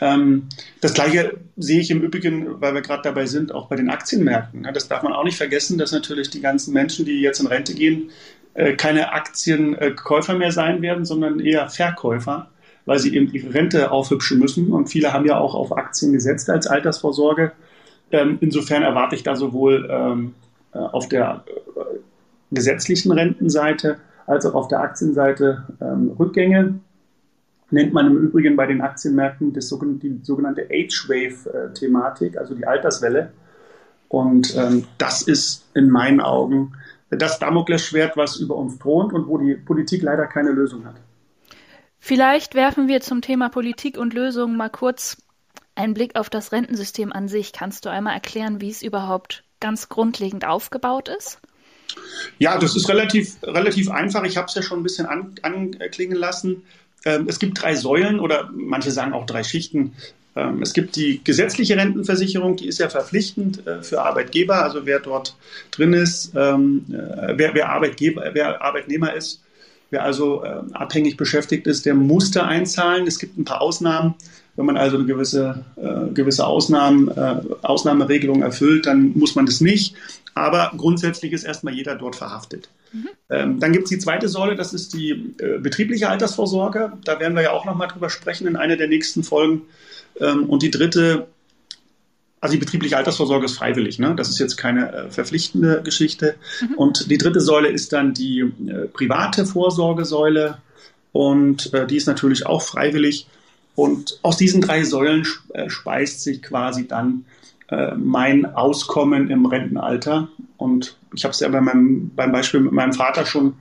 Ähm, 0.02 0.50
das 0.82 0.94
Gleiche 0.94 1.38
sehe 1.56 1.80
ich 1.80 1.92
im 1.92 2.02
Übrigen, 2.02 2.60
weil 2.60 2.74
wir 2.74 2.82
gerade 2.82 3.04
dabei 3.04 3.26
sind, 3.26 3.54
auch 3.54 3.68
bei 3.68 3.76
den 3.78 3.90
Aktienmärkten. 3.90 4.68
Das 4.74 4.88
darf 4.88 5.04
man 5.04 5.14
auch 5.14 5.24
nicht 5.24 5.38
vergessen, 5.38 5.78
dass 5.78 5.92
natürlich 5.92 6.30
die 6.30 6.42
ganzen 6.42 6.74
Menschen, 6.74 7.06
die 7.06 7.22
jetzt 7.22 7.40
in 7.40 7.48
Rente 7.48 7.74
gehen, 7.74 8.10
äh, 8.54 8.74
keine 8.74 9.14
Aktienkäufer 9.14 10.38
mehr 10.38 10.52
sein 10.52 10.82
werden, 10.82 11.06
sondern 11.06 11.40
eher 11.40 11.70
Verkäufer 11.70 12.50
weil 12.92 13.00
sie 13.00 13.16
eben 13.16 13.32
ihre 13.32 13.54
Rente 13.54 13.90
aufhübschen 13.90 14.38
müssen. 14.38 14.74
Und 14.74 14.88
viele 14.88 15.14
haben 15.14 15.26
ja 15.26 15.38
auch 15.38 15.56
auf 15.56 15.78
Aktien 15.78 16.12
gesetzt 16.12 16.50
als 16.50 16.68
Altersvorsorge. 16.68 17.54
Ähm, 18.12 18.38
insofern 18.42 18.84
erwarte 18.84 19.16
ich 19.16 19.24
da 19.24 19.38
sowohl 19.38 19.88
ähm, 19.90 20.34
äh, 20.74 20.80
auf 20.80 21.08
der 21.08 21.46
äh, 21.48 21.80
gesetzlichen 22.52 23.14
Rentenseite 23.14 23.96
als 24.28 24.46
auch 24.46 24.56
auf 24.56 24.68
der 24.68 24.82
Aktienseite 24.82 25.64
ähm, 25.80 26.12
Rückgänge. 26.20 26.82
Nennt 27.70 27.94
man 27.94 28.08
im 28.08 28.18
Übrigen 28.18 28.58
bei 28.58 28.66
den 28.66 28.82
Aktienmärkten 28.82 29.54
das 29.54 29.70
sogenannte, 29.70 30.10
die 30.10 30.20
sogenannte 30.26 30.64
Age-Wave-Thematik, 30.70 32.38
also 32.38 32.56
die 32.56 32.68
Alterswelle. 32.68 33.32
Und 34.10 34.54
ähm, 34.58 34.84
das 34.98 35.22
ist 35.22 35.66
in 35.74 35.90
meinen 35.90 36.20
Augen 36.20 36.74
das 37.10 37.40
Damoklesschwert, 37.40 38.18
was 38.18 38.36
über 38.36 38.58
uns 38.58 38.78
thront 38.80 39.14
und 39.14 39.30
wo 39.30 39.38
die 39.38 39.54
Politik 39.54 40.02
leider 40.02 40.28
keine 40.28 40.52
Lösung 40.52 40.84
hat. 40.84 40.96
Vielleicht 42.04 42.56
werfen 42.56 42.88
wir 42.88 43.00
zum 43.00 43.22
Thema 43.22 43.50
Politik 43.50 43.96
und 43.96 44.16
Lösungen 44.16 44.58
mal 44.58 44.70
kurz 44.70 45.18
einen 45.76 45.94
Blick 45.94 46.16
auf 46.16 46.32
das 46.32 46.52
Rentensystem 46.52 47.14
an 47.14 47.28
sich. 47.28 47.54
Kannst 47.54 47.86
du 47.86 47.90
einmal 47.90 48.16
erklären, 48.16 48.60
wie 48.60 48.72
es 48.72 48.82
überhaupt 48.82 49.44
ganz 49.60 49.88
grundlegend 49.88 50.44
aufgebaut 50.44 51.10
ist? 51.10 51.40
Ja, 52.40 52.58
das 52.58 52.76
ist 52.76 52.90
relativ, 52.90 53.36
relativ 53.44 53.92
einfach. 53.92 54.24
Ich 54.24 54.36
habe 54.36 54.48
es 54.48 54.56
ja 54.56 54.64
schon 54.64 54.80
ein 54.80 54.84
bisschen 54.84 55.06
an, 55.06 55.36
anklingen 55.44 56.18
lassen. 56.18 56.64
Ähm, 57.06 57.28
es 57.30 57.38
gibt 57.38 57.62
drei 57.62 57.76
Säulen 57.76 58.20
oder 58.20 58.50
manche 58.52 58.90
sagen 58.90 59.14
auch 59.14 59.28
drei 59.28 59.44
Schichten. 59.44 59.94
Ähm, 60.36 60.64
es 60.64 60.74
gibt 60.74 60.96
die 60.96 61.24
gesetzliche 61.24 61.78
Rentenversicherung, 61.78 62.56
die 62.56 62.68
ist 62.68 62.80
ja 62.80 62.90
verpflichtend 62.90 63.68
äh, 63.68 63.84
für 63.84 64.02
Arbeitgeber. 64.02 64.64
Also 64.64 64.88
wer 64.88 65.00
dort 65.00 65.36
drin 65.70 65.94
ist, 65.94 66.34
ähm, 66.36 66.86
äh, 66.90 67.34
wer, 67.38 67.54
wer, 67.54 67.70
Arbeitgeber, 67.70 68.32
wer 68.34 68.60
Arbeitnehmer 68.64 69.14
ist, 69.14 69.44
Wer 69.92 70.04
also 70.04 70.44
äh, 70.44 70.62
abhängig 70.72 71.18
beschäftigt 71.18 71.68
ist, 71.68 71.86
der 71.86 71.94
muss 71.94 72.32
da 72.32 72.46
einzahlen. 72.46 73.06
Es 73.08 73.20
gibt 73.20 73.38
ein 73.38 73.46
paar 73.46 73.62
Ausnahmen. 73.62 74.16
Wenn 74.56 74.66
man 74.66 74.78
also 74.78 74.98
eine 74.98 75.06
gewisse, 75.06 75.66
äh, 75.76 76.14
gewisse 76.14 76.48
Ausnahmen, 76.48 77.10
äh, 77.10 77.42
Ausnahmeregelung 77.62 78.42
erfüllt, 78.42 78.86
dann 78.86 79.12
muss 79.18 79.36
man 79.36 79.46
das 79.46 79.62
nicht. 79.62 79.96
Aber 80.34 80.72
grundsätzlich 80.76 81.34
ist 81.34 81.44
erstmal 81.44 81.74
jeder 81.74 81.96
dort 81.96 82.16
verhaftet. 82.16 82.70
Mhm. 82.94 83.10
Ähm, 83.30 83.60
dann 83.60 83.74
gibt 83.74 83.86
es 83.86 83.90
die 83.90 84.00
zweite 84.00 84.30
Säule, 84.30 84.56
das 84.56 84.74
ist 84.74 84.94
die 84.94 85.34
äh, 85.40 85.58
betriebliche 85.60 86.10
Altersvorsorge. 86.10 86.94
Da 87.04 87.20
werden 87.20 87.36
wir 87.36 87.44
ja 87.44 87.52
auch 87.52 87.66
nochmal 87.66 87.90
drüber 87.90 88.10
sprechen 88.10 88.48
in 88.48 88.56
einer 88.56 88.78
der 88.78 88.88
nächsten 88.88 89.24
Folgen. 89.24 89.64
Ähm, 90.20 90.50
und 90.50 90.64
die 90.64 90.72
dritte 90.72 91.28
also 92.42 92.54
die 92.54 92.60
betriebliche 92.60 92.98
Altersvorsorge 92.98 93.46
ist 93.46 93.58
freiwillig, 93.58 94.00
ne? 94.00 94.16
das 94.16 94.30
ist 94.30 94.40
jetzt 94.40 94.58
keine 94.58 94.92
äh, 94.92 95.10
verpflichtende 95.12 95.82
Geschichte. 95.84 96.36
Mhm. 96.62 96.74
Und 96.76 97.12
die 97.12 97.20
dritte 97.20 97.40
Säule 97.40 97.70
ist 97.70 97.94
dann 97.94 98.16
die 98.16 98.40
äh, 98.40 98.88
private 98.88 99.46
Vorsorgesäule 99.46 100.58
und 101.12 101.72
äh, 101.74 101.86
die 101.86 101.98
ist 101.98 102.08
natürlich 102.08 102.48
auch 102.48 102.64
freiwillig. 102.64 103.28
Und 103.76 104.20
aus 104.24 104.38
diesen 104.38 104.60
drei 104.60 104.84
Säulen 104.84 105.26
äh, 105.54 105.70
speist 105.70 106.24
sich 106.24 106.42
quasi 106.42 106.88
dann 106.88 107.26
äh, 107.70 107.94
mein 107.96 108.48
Auskommen 108.56 109.30
im 109.30 109.46
Rentenalter. 109.46 110.28
Und 110.58 110.98
ich 111.14 111.24
habe 111.24 111.34
es 111.34 111.40
ja 111.42 111.48
bei 111.48 111.62
meinem, 111.62 112.10
beim 112.16 112.32
Beispiel 112.32 112.60
mit 112.60 112.74
meinem 112.74 112.94
Vater 112.94 113.26
schon 113.28 113.54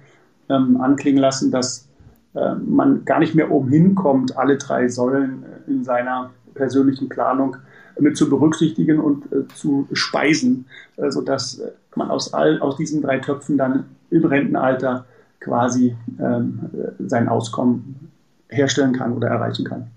ähm, 0.49 0.81
anklingen 0.81 1.21
lassen, 1.21 1.51
dass 1.51 1.87
äh, 2.35 2.55
man 2.55 3.05
gar 3.05 3.19
nicht 3.19 3.35
mehr 3.35 3.51
umhin 3.51 3.95
kommt, 3.95 4.39
alle 4.39 4.57
drei 4.57 4.89
Säulen 4.89 5.45
in 5.67 5.85
seiner 5.85 6.31
persönlichen 6.55 7.09
Planung 7.09 7.57
mit 8.01 8.17
zu 8.17 8.29
berücksichtigen 8.29 9.01
und 9.01 9.27
äh, 9.33 9.47
zu 9.55 9.89
speisen, 9.93 10.67
äh, 10.97 11.11
sodass 11.11 11.59
äh, 11.59 11.73
man 11.95 12.11
aus, 12.11 12.33
all, 12.35 12.61
aus 12.61 12.77
diesen 12.77 13.03
drei 13.03 13.19
Töpfen 13.19 13.57
dann 13.57 13.85
im 14.11 14.25
Rentenalter 14.25 15.07
quasi 15.41 15.97
ähm, 16.19 16.61
sein 16.99 17.29
Auskommen 17.29 18.11
herstellen 18.49 18.93
kann 18.93 19.13
oder 19.13 19.29
erreichen 19.29 19.65
kann. 19.65 19.91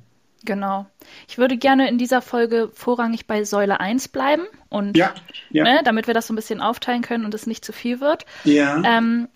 Genau. 0.45 0.85
Ich 1.27 1.37
würde 1.37 1.57
gerne 1.57 1.89
in 1.89 1.97
dieser 1.97 2.21
Folge 2.21 2.69
vorrangig 2.73 3.27
bei 3.27 3.43
Säule 3.43 3.79
1 3.79 4.09
bleiben 4.09 4.43
und 4.69 4.97
ja, 4.97 5.13
ja. 5.49 5.63
Ne, 5.63 5.81
damit 5.83 6.07
wir 6.07 6.13
das 6.13 6.27
so 6.27 6.33
ein 6.33 6.35
bisschen 6.35 6.61
aufteilen 6.61 7.01
können 7.01 7.25
und 7.25 7.33
es 7.33 7.47
nicht 7.47 7.63
zu 7.63 7.71
viel 7.71 8.01
wird. 8.01 8.25
Ja. 8.43 8.81
Ähm, 8.85 9.29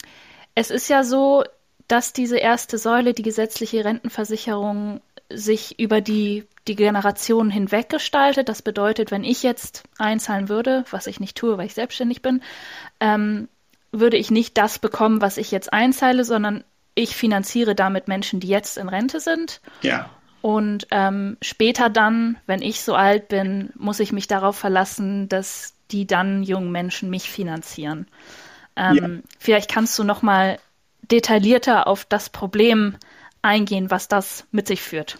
es 0.53 0.69
ist 0.69 0.89
ja 0.89 1.03
so, 1.03 1.43
dass 1.87 2.11
diese 2.11 2.37
erste 2.37 2.77
Säule, 2.77 3.13
die 3.13 3.23
gesetzliche 3.23 3.85
Rentenversicherung, 3.85 5.01
sich 5.29 5.79
über 5.79 6.01
die, 6.01 6.45
die 6.67 6.75
Generationen 6.75 7.49
hinweg 7.49 7.89
gestaltet. 7.89 8.49
Das 8.49 8.61
bedeutet, 8.61 9.11
wenn 9.11 9.23
ich 9.23 9.43
jetzt 9.43 9.83
einzahlen 9.97 10.49
würde, 10.49 10.85
was 10.91 11.07
ich 11.07 11.19
nicht 11.19 11.37
tue, 11.37 11.57
weil 11.57 11.65
ich 11.65 11.73
selbstständig 11.73 12.21
bin, 12.21 12.41
ähm, 12.99 13.49
würde 13.91 14.17
ich 14.17 14.31
nicht 14.31 14.57
das 14.57 14.79
bekommen, 14.79 15.21
was 15.21 15.37
ich 15.37 15.51
jetzt 15.51 15.73
einzahle, 15.73 16.23
sondern 16.23 16.63
ich 16.95 17.15
finanziere 17.15 17.75
damit 17.75 18.07
Menschen, 18.07 18.39
die 18.39 18.47
jetzt 18.47 18.77
in 18.77 18.89
Rente 18.89 19.19
sind. 19.19 19.61
Ja. 19.81 20.09
Und 20.41 20.87
ähm, 20.91 21.37
später 21.41 21.89
dann, 21.89 22.37
wenn 22.45 22.61
ich 22.61 22.81
so 22.81 22.95
alt 22.95 23.27
bin, 23.27 23.71
muss 23.75 23.99
ich 23.99 24.11
mich 24.11 24.27
darauf 24.27 24.57
verlassen, 24.57 25.29
dass 25.29 25.73
die 25.91 26.07
dann 26.07 26.43
jungen 26.43 26.71
Menschen 26.71 27.09
mich 27.09 27.29
finanzieren. 27.29 28.07
Ähm, 28.75 28.95
ja. 28.95 29.29
Vielleicht 29.39 29.71
kannst 29.71 29.97
du 29.99 30.03
noch 30.03 30.21
mal 30.21 30.59
detaillierter 31.01 31.87
auf 31.87 32.05
das 32.05 32.29
Problem 32.29 32.95
eingehen, 33.41 33.89
was 33.89 34.07
das 34.07 34.45
mit 34.51 34.67
sich 34.67 34.81
führt. 34.81 35.17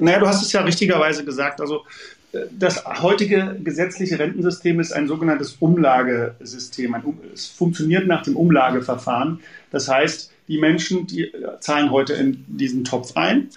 Naja, 0.00 0.18
du 0.18 0.26
hast 0.26 0.42
es 0.42 0.52
ja 0.52 0.62
richtigerweise 0.62 1.24
gesagt. 1.24 1.60
Also 1.60 1.84
äh, 2.32 2.40
das 2.50 2.84
heutige 3.02 3.56
gesetzliche 3.62 4.18
Rentensystem 4.18 4.80
ist 4.80 4.92
ein 4.92 5.06
sogenanntes 5.08 5.56
Umlagesystem. 5.60 6.96
Es 7.34 7.46
funktioniert 7.46 8.06
nach 8.06 8.22
dem 8.22 8.36
Umlageverfahren. 8.36 9.40
Das 9.70 9.88
heißt, 9.88 10.32
die 10.48 10.58
Menschen, 10.58 11.06
die 11.06 11.32
zahlen 11.60 11.90
heute 11.90 12.14
in 12.14 12.44
diesen 12.48 12.84
Topf 12.84 13.16
ein 13.16 13.50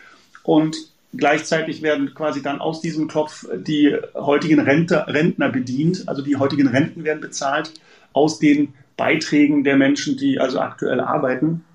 und 0.43 0.75
gleichzeitig 1.15 1.81
werden 1.81 2.13
quasi 2.13 2.41
dann 2.41 2.59
aus 2.59 2.81
diesem 2.81 3.09
Topf 3.09 3.47
die 3.55 3.95
heutigen 4.13 4.59
Rente, 4.59 5.07
Rentner 5.07 5.49
bedient. 5.49 6.07
Also 6.07 6.21
die 6.21 6.35
heutigen 6.35 6.67
Renten 6.67 7.03
werden 7.03 7.21
bezahlt 7.21 7.73
aus 8.13 8.39
den 8.39 8.73
Beiträgen 8.95 9.63
der 9.63 9.75
Menschen, 9.75 10.17
die 10.17 10.39
also 10.39 10.59
aktuell 10.59 10.99
arbeiten. 10.99 11.65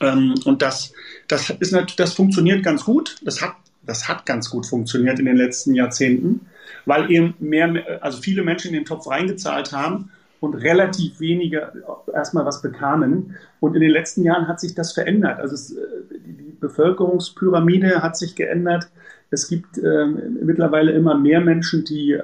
Ähm, 0.00 0.34
und 0.44 0.62
das, 0.62 0.92
das, 1.28 1.50
ist, 1.50 1.74
das 1.98 2.12
funktioniert 2.14 2.62
ganz 2.62 2.84
gut. 2.84 3.16
Das 3.22 3.42
hat, 3.42 3.54
das 3.82 4.08
hat 4.08 4.26
ganz 4.26 4.50
gut 4.50 4.66
funktioniert 4.66 5.18
in 5.18 5.26
den 5.26 5.36
letzten 5.36 5.74
Jahrzehnten, 5.74 6.46
weil 6.86 7.10
eben 7.10 7.34
mehr, 7.38 7.98
also 8.00 8.20
viele 8.20 8.42
Menschen 8.42 8.68
in 8.68 8.74
den 8.74 8.84
Topf 8.84 9.08
reingezahlt 9.08 9.72
haben 9.72 10.10
und 10.40 10.54
relativ 10.54 11.20
wenige 11.20 11.72
erstmal 12.12 12.46
was 12.46 12.62
bekamen. 12.62 13.36
Und 13.60 13.74
in 13.74 13.82
den 13.82 13.90
letzten 13.90 14.24
Jahren 14.24 14.48
hat 14.48 14.58
sich 14.58 14.74
das 14.74 14.92
verändert. 14.92 15.38
Also 15.38 15.54
es, 15.54 15.72
äh, 15.72 15.78
die 16.26 16.56
Bevölkerungspyramide 16.58 18.02
hat 18.02 18.16
sich 18.16 18.34
geändert. 18.34 18.88
Es 19.30 19.48
gibt 19.48 19.78
äh, 19.78 20.06
mittlerweile 20.06 20.92
immer 20.92 21.16
mehr 21.16 21.40
Menschen, 21.40 21.84
die 21.84 22.12
äh, 22.12 22.22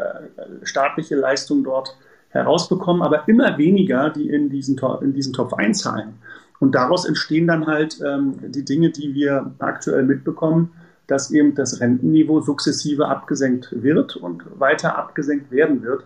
staatliche 0.63 1.15
Leistungen 1.15 1.63
dort 1.63 1.97
herausbekommen, 2.31 3.03
aber 3.03 3.29
immer 3.29 3.57
weniger, 3.59 4.11
die 4.11 4.29
in 4.29 4.51
diesen, 4.51 4.79
in 5.03 5.13
diesen 5.13 5.33
Topf 5.33 5.55
einzahlen. 5.55 6.15
Und 6.59 6.75
daraus 6.75 7.05
entstehen 7.05 7.47
dann 7.47 7.67
halt 7.67 8.01
ähm, 8.05 8.35
die 8.51 8.65
Dinge, 8.65 8.91
die 8.91 9.15
wir 9.15 9.53
aktuell 9.59 10.05
mitbekommen, 10.05 10.73
dass 11.07 11.31
eben 11.31 11.55
das 11.55 11.81
Rentenniveau 11.81 12.41
sukzessive 12.41 13.09
abgesenkt 13.09 13.69
wird 13.71 14.17
und 14.17 14.43
weiter 14.59 14.99
abgesenkt 14.99 15.51
werden 15.51 15.83
wird. 15.83 16.05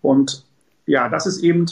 Und 0.00 0.44
ja, 0.86 1.08
das 1.08 1.26
ist 1.26 1.42
eben 1.42 1.66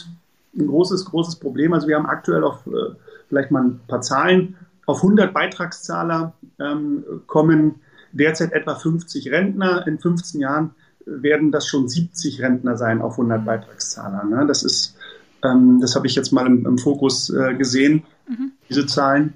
ein 0.57 0.67
großes, 0.67 1.07
großes 1.07 1.37
Problem. 1.37 1.73
Also 1.73 1.89
wir 1.89 1.97
haben 1.97 2.07
aktuell 2.07 2.45
auf, 2.45 2.67
äh, 2.67 2.95
vielleicht 3.29 3.51
mal 3.51 3.65
ein 3.65 3.81
paar 3.87 4.03
Zahlen, 4.03 4.57
auf 4.87 5.03
100 5.03 5.35
Beitragszahler 5.35 6.33
ähm, 6.59 7.05
kommen 7.27 7.81
derzeit 8.13 8.53
etwa 8.53 8.75
50 8.75 9.31
Rentner. 9.31 9.87
In 9.87 9.99
15 9.99 10.41
Jahren 10.41 10.71
werden 11.05 11.53
das 11.53 11.67
schon 11.67 11.89
70 11.89 12.41
Rentner 12.41 12.77
sein 12.77 13.03
auf 13.03 13.13
100 13.13 13.45
Beitragszahler. 13.45 14.25
Ne? 14.25 14.47
Das 14.47 14.63
ist, 14.63 14.97
ähm, 15.45 15.81
das 15.81 15.95
habe 15.95 16.07
ich 16.07 16.15
jetzt 16.15 16.33
mal 16.33 16.47
im, 16.47 16.67
im 16.67 16.79
Fokus 16.79 17.31
äh, 17.31 17.55
gesehen, 17.55 18.05
mhm. 18.29 18.53
diese 18.69 18.87
Zahlen. 18.87 19.35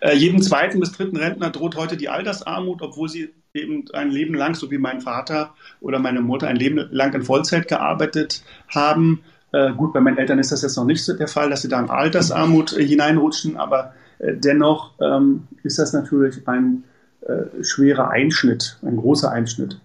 Äh, 0.00 0.16
jedem 0.16 0.40
zweiten 0.42 0.80
bis 0.80 0.92
dritten 0.92 1.16
Rentner 1.16 1.50
droht 1.50 1.76
heute 1.76 1.96
die 1.96 2.08
Altersarmut, 2.08 2.82
obwohl 2.82 3.08
sie 3.08 3.30
eben 3.52 3.84
ein 3.92 4.10
Leben 4.10 4.34
lang, 4.34 4.54
so 4.54 4.70
wie 4.70 4.78
mein 4.78 5.00
Vater 5.00 5.54
oder 5.80 5.98
meine 5.98 6.20
Mutter, 6.20 6.48
ein 6.48 6.56
Leben 6.56 6.88
lang 6.90 7.12
in 7.14 7.22
Vollzeit 7.22 7.68
gearbeitet 7.68 8.42
haben. 8.68 9.22
Äh, 9.52 9.72
gut, 9.72 9.92
bei 9.92 10.00
meinen 10.00 10.18
Eltern 10.18 10.38
ist 10.38 10.52
das 10.52 10.62
jetzt 10.62 10.76
noch 10.76 10.84
nicht 10.84 11.04
so 11.04 11.14
der 11.14 11.28
Fall, 11.28 11.50
dass 11.50 11.62
sie 11.62 11.68
da 11.68 11.80
in 11.80 11.90
Altersarmut 11.90 12.76
äh, 12.76 12.86
hineinrutschen, 12.86 13.56
aber 13.56 13.94
äh, 14.18 14.34
dennoch 14.36 14.92
ähm, 15.00 15.48
ist 15.64 15.78
das 15.78 15.92
natürlich 15.92 16.46
ein 16.46 16.84
äh, 17.22 17.62
schwerer 17.64 18.10
Einschnitt, 18.10 18.78
ein 18.82 18.96
großer 18.96 19.30
Einschnitt. 19.30 19.80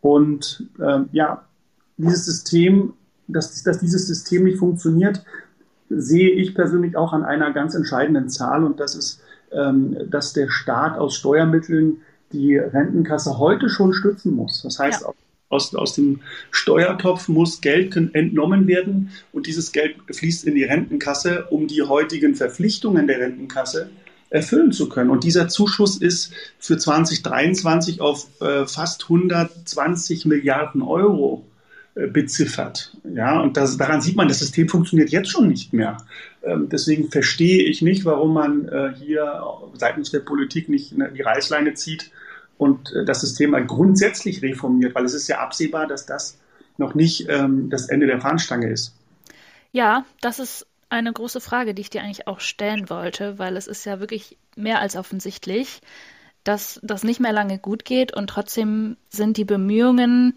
Und 0.00 0.68
ähm, 0.80 1.08
ja, 1.12 1.44
dieses 1.96 2.26
System, 2.26 2.92
dass, 3.28 3.62
dass 3.62 3.78
dieses 3.78 4.06
System 4.06 4.44
nicht 4.44 4.58
funktioniert, 4.58 5.24
sehe 5.88 6.30
ich 6.30 6.54
persönlich 6.54 6.96
auch 6.96 7.12
an 7.12 7.24
einer 7.24 7.52
ganz 7.52 7.74
entscheidenden 7.74 8.28
Zahl 8.28 8.64
und 8.64 8.80
das 8.80 8.94
ist, 8.94 9.20
ähm, 9.52 9.96
dass 10.10 10.32
der 10.32 10.50
Staat 10.50 10.98
aus 10.98 11.14
Steuermitteln 11.14 11.98
die 12.32 12.56
Rentenkasse 12.56 13.38
heute 13.38 13.68
schon 13.68 13.92
stützen 13.92 14.34
muss. 14.34 14.62
Das 14.62 14.78
heißt, 14.78 15.02
ja. 15.02 15.12
aus, 15.48 15.74
aus 15.74 15.94
dem 15.94 16.20
Steuertopf 16.50 17.28
muss 17.28 17.60
Geld 17.60 17.96
entnommen 17.96 18.66
werden 18.66 19.10
und 19.32 19.46
dieses 19.46 19.72
Geld 19.72 19.96
fließt 20.10 20.44
in 20.44 20.54
die 20.54 20.64
Rentenkasse, 20.64 21.46
um 21.50 21.68
die 21.68 21.82
heutigen 21.82 22.34
Verpflichtungen 22.34 23.06
der 23.06 23.20
Rentenkasse 23.20 23.90
erfüllen 24.30 24.72
zu 24.72 24.88
können. 24.88 25.10
Und 25.10 25.22
dieser 25.22 25.48
Zuschuss 25.48 25.96
ist 25.96 26.32
für 26.58 26.76
2023 26.76 28.00
auf 28.00 28.26
äh, 28.40 28.66
fast 28.66 29.04
120 29.04 30.26
Milliarden 30.26 30.82
Euro 30.82 31.44
beziffert. 31.94 32.96
Ja, 33.04 33.40
und 33.40 33.56
das, 33.56 33.76
daran 33.76 34.00
sieht 34.00 34.16
man, 34.16 34.26
das 34.28 34.40
System 34.40 34.68
funktioniert 34.68 35.10
jetzt 35.10 35.30
schon 35.30 35.46
nicht 35.48 35.72
mehr. 35.72 35.98
Ähm, 36.42 36.68
deswegen 36.68 37.10
verstehe 37.10 37.62
ich 37.62 37.82
nicht, 37.82 38.04
warum 38.04 38.34
man 38.34 38.68
äh, 38.68 38.92
hier 38.98 39.42
seitens 39.74 40.10
der 40.10 40.20
Politik 40.20 40.68
nicht 40.68 40.96
ne, 40.96 41.12
die 41.16 41.22
Reißleine 41.22 41.74
zieht 41.74 42.10
und 42.58 42.92
äh, 42.92 43.04
das 43.04 43.20
System 43.20 43.50
mal 43.50 43.64
grundsätzlich 43.64 44.42
reformiert, 44.42 44.94
weil 44.94 45.04
es 45.04 45.14
ist 45.14 45.28
ja 45.28 45.38
absehbar, 45.38 45.86
dass 45.86 46.06
das 46.06 46.38
noch 46.78 46.94
nicht 46.94 47.28
ähm, 47.28 47.70
das 47.70 47.88
Ende 47.88 48.06
der 48.06 48.20
Fahnenstange 48.20 48.68
ist. 48.68 48.94
Ja, 49.70 50.04
das 50.20 50.38
ist 50.38 50.66
eine 50.88 51.12
große 51.12 51.40
Frage, 51.40 51.74
die 51.74 51.82
ich 51.82 51.90
dir 51.90 52.02
eigentlich 52.02 52.26
auch 52.26 52.40
stellen 52.40 52.90
wollte, 52.90 53.38
weil 53.38 53.56
es 53.56 53.66
ist 53.66 53.84
ja 53.84 54.00
wirklich 54.00 54.36
mehr 54.56 54.80
als 54.80 54.96
offensichtlich, 54.96 55.80
dass 56.44 56.80
das 56.82 57.04
nicht 57.04 57.20
mehr 57.20 57.32
lange 57.32 57.58
gut 57.58 57.84
geht 57.84 58.12
und 58.12 58.28
trotzdem 58.28 58.96
sind 59.08 59.36
die 59.36 59.44
Bemühungen, 59.44 60.36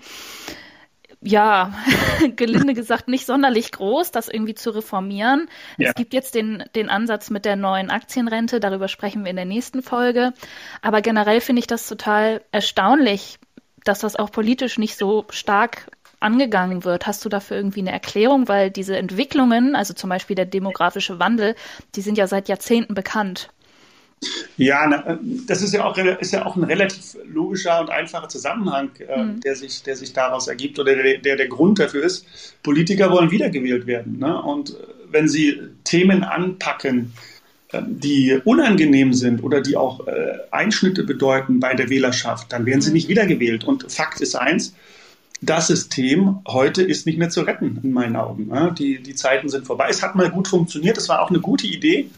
ja, 1.22 1.74
gelinde 2.36 2.74
gesagt, 2.74 3.08
nicht 3.08 3.26
sonderlich 3.26 3.72
groß, 3.72 4.12
das 4.12 4.28
irgendwie 4.28 4.56
zu 4.56 4.72
reformieren. 4.72 5.50
Ja. 5.78 5.90
Es 5.90 5.96
gibt 5.96 6.14
jetzt 6.14 6.36
den, 6.36 6.64
den 6.76 6.90
Ansatz 6.90 7.30
mit 7.30 7.46
der 7.46 7.56
neuen 7.56 7.90
Aktienrente, 7.90 8.60
darüber 8.60 8.88
sprechen 8.88 9.24
wir 9.24 9.32
in 9.32 9.36
der 9.36 9.46
nächsten 9.46 9.82
Folge. 9.82 10.34
Aber 10.82 11.02
generell 11.02 11.42
finde 11.42 11.60
ich 11.60 11.68
das 11.68 11.88
total 11.88 12.42
erstaunlich, 12.52 13.40
dass 13.84 14.00
das 14.00 14.16
auch 14.16 14.32
politisch 14.32 14.78
nicht 14.78 14.98
so 14.98 15.26
stark 15.30 15.90
angegangen 16.20 16.84
wird. 16.84 17.08
Hast 17.08 17.24
du 17.26 17.30
dafür 17.30 17.58
irgendwie 17.58 17.82
eine 17.82 17.92
Erklärung? 17.92 18.48
Weil 18.48 18.72
diese 18.72 18.98
Entwicklungen, 18.98 19.76
also 19.76 19.94
zum 19.94 20.10
Beispiel 20.10 20.36
der 20.36 20.46
demografische 20.46 21.20
Wandel, 21.20 21.56
die 21.96 22.02
sind 22.02 22.18
ja 22.18 22.28
seit 22.28 22.50
Jahrzehnten 22.50 22.96
bekannt. 22.96 23.50
Ja, 24.58 24.92
äh, 24.92 25.18
das 25.48 25.62
ist 25.62 25.74
ja 25.74 25.86
auch, 25.86 25.98
ist 25.98 26.34
ja 26.34 26.46
auch 26.46 26.56
ein 26.56 26.64
relativ 26.64 27.18
logischer 27.26 27.80
und 27.80 27.90
einfacher 27.90 28.28
Zusammenhang, 28.28 28.90
äh, 29.08 29.24
mhm. 29.24 29.40
der, 29.42 29.56
sich, 29.56 29.84
der 29.84 29.96
sich 29.96 30.14
daraus 30.14 30.48
ergibt 30.48 30.80
oder 30.80 30.96
der, 30.96 31.20
der 31.20 31.36
der 31.36 31.48
Grund 31.48 31.80
dafür 31.80 32.04
ist. 32.04 32.26
Politiker 32.64 33.12
wollen 33.12 33.32
wiedergewählt 33.32 33.86
werden. 33.86 34.18
Ne? 34.20 34.42
Und 34.42 34.72
äh, 34.72 34.74
wenn 35.12 35.28
sie 35.28 35.60
Themen 35.84 36.24
anpacken, 36.24 37.14
die 37.86 38.40
unangenehm 38.46 39.14
sind 39.14 39.44
oder 39.44 39.60
die 39.60 39.76
auch 39.76 40.00
Einschnitte 40.52 41.04
bedeuten 41.04 41.60
bei 41.60 41.74
der 41.74 41.90
Wählerschaft, 41.90 42.54
dann 42.54 42.66
werden 42.66 42.80
sie 42.80 42.92
mhm. 42.92 42.94
nicht 42.94 43.10
wiedergewählt. 43.10 43.66
Und 43.66 43.92
Fakt 43.92 44.22
ist 44.22 44.36
eins, 44.36 44.74
das 45.42 45.68
System 45.68 46.40
heute 46.48 46.82
ist 46.82 47.06
nicht 47.06 47.20
mehr 47.20 47.30
zu 47.30 47.42
retten, 47.42 47.80
in 47.84 47.92
meinen 47.92 48.16
Augen. 48.16 48.48
Ne? 48.48 48.74
Die, 48.78 49.04
die 49.04 49.16
Zeiten 49.16 49.50
sind 49.50 49.66
vorbei. 49.66 49.88
Es 49.90 50.02
hat 50.02 50.16
mal 50.16 50.30
gut 50.30 50.48
funktioniert, 50.48 50.98
es 50.98 51.10
war 51.10 51.22
auch 51.22 51.30
eine 51.30 51.42
gute 51.42 51.68
Idee. 51.68 52.10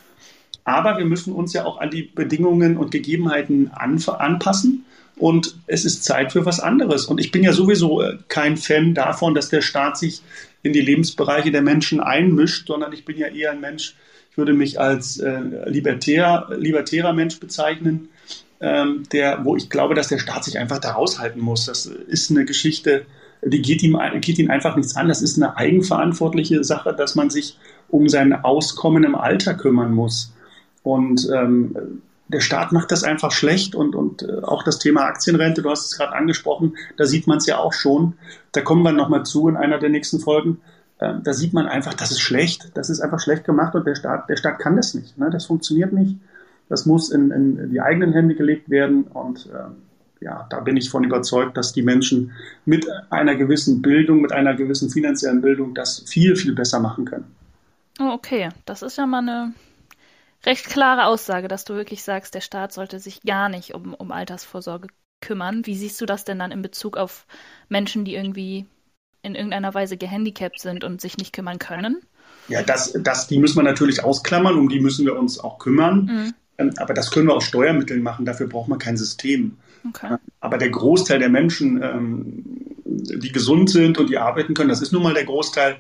Aber 0.64 0.98
wir 0.98 1.06
müssen 1.06 1.34
uns 1.34 1.54
ja 1.54 1.66
auch 1.66 1.80
an 1.80 1.90
die 1.90 2.04
Bedingungen 2.04 2.78
und 2.78 2.92
Gegebenheiten 2.92 3.72
anpassen. 3.72 4.86
Und 5.18 5.56
es 5.68 5.84
ist 5.84 6.06
Zeit 6.06 6.32
für 6.32 6.46
was 6.46 6.60
anderes. 6.60 7.06
Und 7.06 7.20
ich 7.20 7.32
bin 7.32 7.44
ja 7.44 7.52
sowieso 7.52 8.02
äh, 8.02 8.18
kein 8.30 8.56
Fan 8.56 8.94
davon, 8.94 9.36
dass 9.36 9.50
der 9.50 9.62
Staat 9.62 9.98
sich 9.98 10.22
in 10.64 10.74
die 10.74 10.82
Lebensbereiche 10.82 11.52
der 11.52 11.62
Menschen 11.62 12.00
einmischt, 12.00 12.68
sondern 12.68 12.94
ich 12.94 13.06
bin 13.06 13.18
ja 13.18 13.28
eher 13.28 13.52
ein 13.52 13.60
Mensch, 13.60 13.96
ich 14.32 14.38
würde 14.38 14.54
mich 14.54 14.80
als 14.80 15.20
äh, 15.20 15.42
libertär, 15.66 16.48
libertärer 16.58 17.14
Mensch 17.14 17.40
bezeichnen, 17.40 18.10
ähm, 18.62 19.04
der, 19.12 19.44
wo 19.44 19.56
ich 19.56 19.70
glaube, 19.70 19.96
dass 19.96 20.08
der 20.08 20.20
Staat 20.20 20.46
sich 20.46 20.58
einfach 20.58 20.80
da 20.80 20.92
raushalten 20.92 21.42
muss. 21.42 21.66
Das 21.66 21.86
ist 21.86 22.32
eine 22.32 22.46
Geschichte, 22.46 23.06
die 23.42 23.62
geht 23.62 23.84
ihm, 23.84 23.98
geht 24.22 24.40
ihm 24.40 24.52
einfach 24.52 24.76
nichts 24.76 24.96
an. 24.96 25.08
Das 25.08 25.22
ist 25.22 25.38
eine 25.38 25.56
eigenverantwortliche 25.58 26.64
Sache, 26.64 26.94
dass 26.94 27.16
man 27.16 27.30
sich 27.30 27.58
um 27.88 28.10
sein 28.10 28.34
Auskommen 28.34 29.04
im 29.04 29.16
Alter 29.16 29.54
kümmern 29.54 29.94
muss. 29.94 30.34
Und 30.84 31.30
ähm, 31.34 32.02
der 32.30 32.42
Staat 32.42 32.72
macht 32.72 32.92
das 32.92 33.04
einfach 33.04 33.32
schlecht 33.32 33.76
und, 33.76 33.96
und 33.96 34.22
äh, 34.22 34.42
auch 34.44 34.64
das 34.64 34.80
Thema 34.80 35.06
Aktienrente, 35.06 35.62
du 35.62 35.70
hast 35.70 35.88
es 35.88 35.98
gerade 35.98 36.14
angesprochen, 36.14 36.78
da 36.96 37.06
sieht 37.06 37.28
man 37.28 37.40
es 37.40 37.48
ja 37.48 37.58
auch 37.58 37.74
schon. 37.74 38.14
Da 38.52 38.62
kommen 38.62 38.84
wir 38.84 38.92
nochmal 38.92 39.26
zu 39.26 39.50
in 39.50 39.58
einer 39.58 39.80
der 39.80 39.90
nächsten 39.90 40.20
Folgen. 40.20 40.62
Äh, 41.00 41.16
da 41.24 41.34
sieht 41.34 41.54
man 41.54 41.68
einfach, 41.68 41.96
das 41.96 42.12
ist 42.12 42.22
schlecht, 42.22 42.72
das 42.76 42.90
ist 42.90 43.02
einfach 43.02 43.20
schlecht 43.20 43.46
gemacht 43.46 43.74
und 43.76 43.86
der 43.86 43.96
Staat, 43.96 44.30
der 44.30 44.38
Staat 44.38 44.60
kann 44.60 44.76
das 44.76 44.94
nicht. 44.94 45.18
Ne? 45.18 45.30
Das 45.32 45.48
funktioniert 45.48 45.92
nicht. 45.92 46.18
Das 46.70 46.86
muss 46.86 47.10
in, 47.10 47.32
in 47.32 47.72
die 47.72 47.82
eigenen 47.82 48.14
Hände 48.14 48.36
gelegt 48.36 48.70
werden 48.70 49.04
und 49.06 49.48
äh, 49.48 50.24
ja, 50.24 50.46
da 50.50 50.60
bin 50.60 50.78
ich 50.78 50.90
von 50.90 51.04
überzeugt, 51.04 51.58
dass 51.58 51.74
die 51.74 51.82
Menschen 51.82 52.34
mit 52.66 52.86
einer 53.10 53.36
gewissen 53.36 53.82
Bildung, 53.82 54.22
mit 54.22 54.34
einer 54.34 54.54
gewissen 54.54 54.90
finanziellen 54.90 55.42
Bildung 55.42 55.74
das 55.74 56.04
viel, 56.06 56.36
viel 56.36 56.54
besser 56.54 56.80
machen 56.80 57.06
können. 57.06 57.26
Oh, 58.00 58.12
okay, 58.12 58.50
das 58.66 58.82
ist 58.82 58.98
ja 58.98 59.08
mal 59.08 59.20
eine 59.20 59.54
recht 60.46 60.66
klare 60.66 61.06
Aussage, 61.06 61.48
dass 61.48 61.66
du 61.66 61.76
wirklich 61.76 62.04
sagst, 62.04 62.34
der 62.36 62.42
Staat 62.42 62.74
sollte 62.74 63.00
sich 63.00 63.22
gar 63.22 63.50
nicht 63.50 63.74
um, 63.74 63.94
um 63.94 64.12
Altersvorsorge 64.12 64.88
kümmern. 65.22 65.66
Wie 65.66 65.76
siehst 65.76 66.00
du 66.00 66.06
das 66.06 66.24
denn 66.24 66.40
dann 66.40 66.52
in 66.52 66.62
Bezug 66.62 66.98
auf 66.98 67.26
Menschen, 67.68 68.06
die 68.06 68.16
irgendwie 68.16 68.66
in 69.22 69.36
irgendeiner 69.36 69.74
Weise 69.74 69.98
gehandicapt 69.98 70.60
sind 70.60 70.84
und 70.84 71.02
sich 71.02 71.18
nicht 71.18 71.34
kümmern 71.34 71.60
können? 71.60 72.02
Ja, 72.48 72.64
das, 72.64 72.94
das, 73.02 73.28
die 73.28 73.38
müssen 73.38 73.58
wir 73.58 73.64
natürlich 73.64 74.04
ausklammern, 74.04 74.58
um 74.58 74.70
die 74.70 74.80
müssen 74.80 75.06
wir 75.06 75.18
uns 75.18 75.40
auch 75.40 75.60
kümmern. 75.60 76.06
Mhm. 76.06 76.34
Ähm, 76.58 76.74
aber 76.78 76.94
das 76.94 77.12
können 77.12 77.28
wir 77.28 77.36
aus 77.36 77.46
Steuermitteln 77.46 78.02
machen, 78.02 78.26
dafür 78.26 78.48
braucht 78.48 78.70
man 78.70 78.80
kein 78.80 78.98
System. 78.98 79.58
Okay. 79.88 80.16
Aber 80.40 80.58
der 80.58 80.70
Großteil 80.70 81.20
der 81.20 81.30
Menschen, 81.30 81.82
ähm, 81.82 82.44
die 82.86 83.32
gesund 83.32 83.70
sind 83.70 83.98
und 83.98 84.10
die 84.10 84.18
arbeiten 84.18 84.54
können, 84.54 84.70
das 84.70 84.82
ist 84.82 84.92
nun 84.92 85.04
mal 85.04 85.14
der 85.14 85.26
Großteil, 85.26 85.78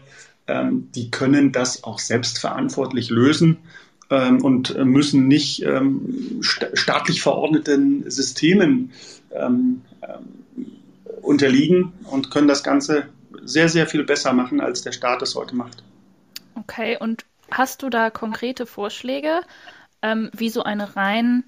ähm, 0.47 0.89
die 0.95 1.11
können 1.11 1.51
das 1.51 1.83
auch 1.83 1.99
selbstverantwortlich 1.99 3.09
lösen 3.09 3.57
ähm, 4.09 4.43
und 4.43 4.75
müssen 4.85 5.27
nicht 5.27 5.63
ähm, 5.63 6.39
sta 6.41 6.67
staatlich 6.73 7.21
verordneten 7.21 8.09
Systemen 8.09 8.91
ähm, 9.31 9.81
ähm, 10.01 10.65
unterliegen 11.21 11.93
und 12.09 12.31
können 12.31 12.47
das 12.47 12.63
Ganze 12.63 13.05
sehr, 13.43 13.69
sehr 13.69 13.87
viel 13.87 14.03
besser 14.03 14.33
machen, 14.33 14.61
als 14.61 14.81
der 14.81 14.91
Staat 14.91 15.21
es 15.21 15.35
heute 15.35 15.55
macht. 15.55 15.83
Okay, 16.55 16.97
und 16.99 17.25
hast 17.51 17.83
du 17.83 17.89
da 17.89 18.09
konkrete 18.09 18.65
Vorschläge, 18.65 19.41
ähm, 20.01 20.29
wie 20.33 20.49
so 20.49 20.63
eine 20.63 20.95
rein 20.95 21.43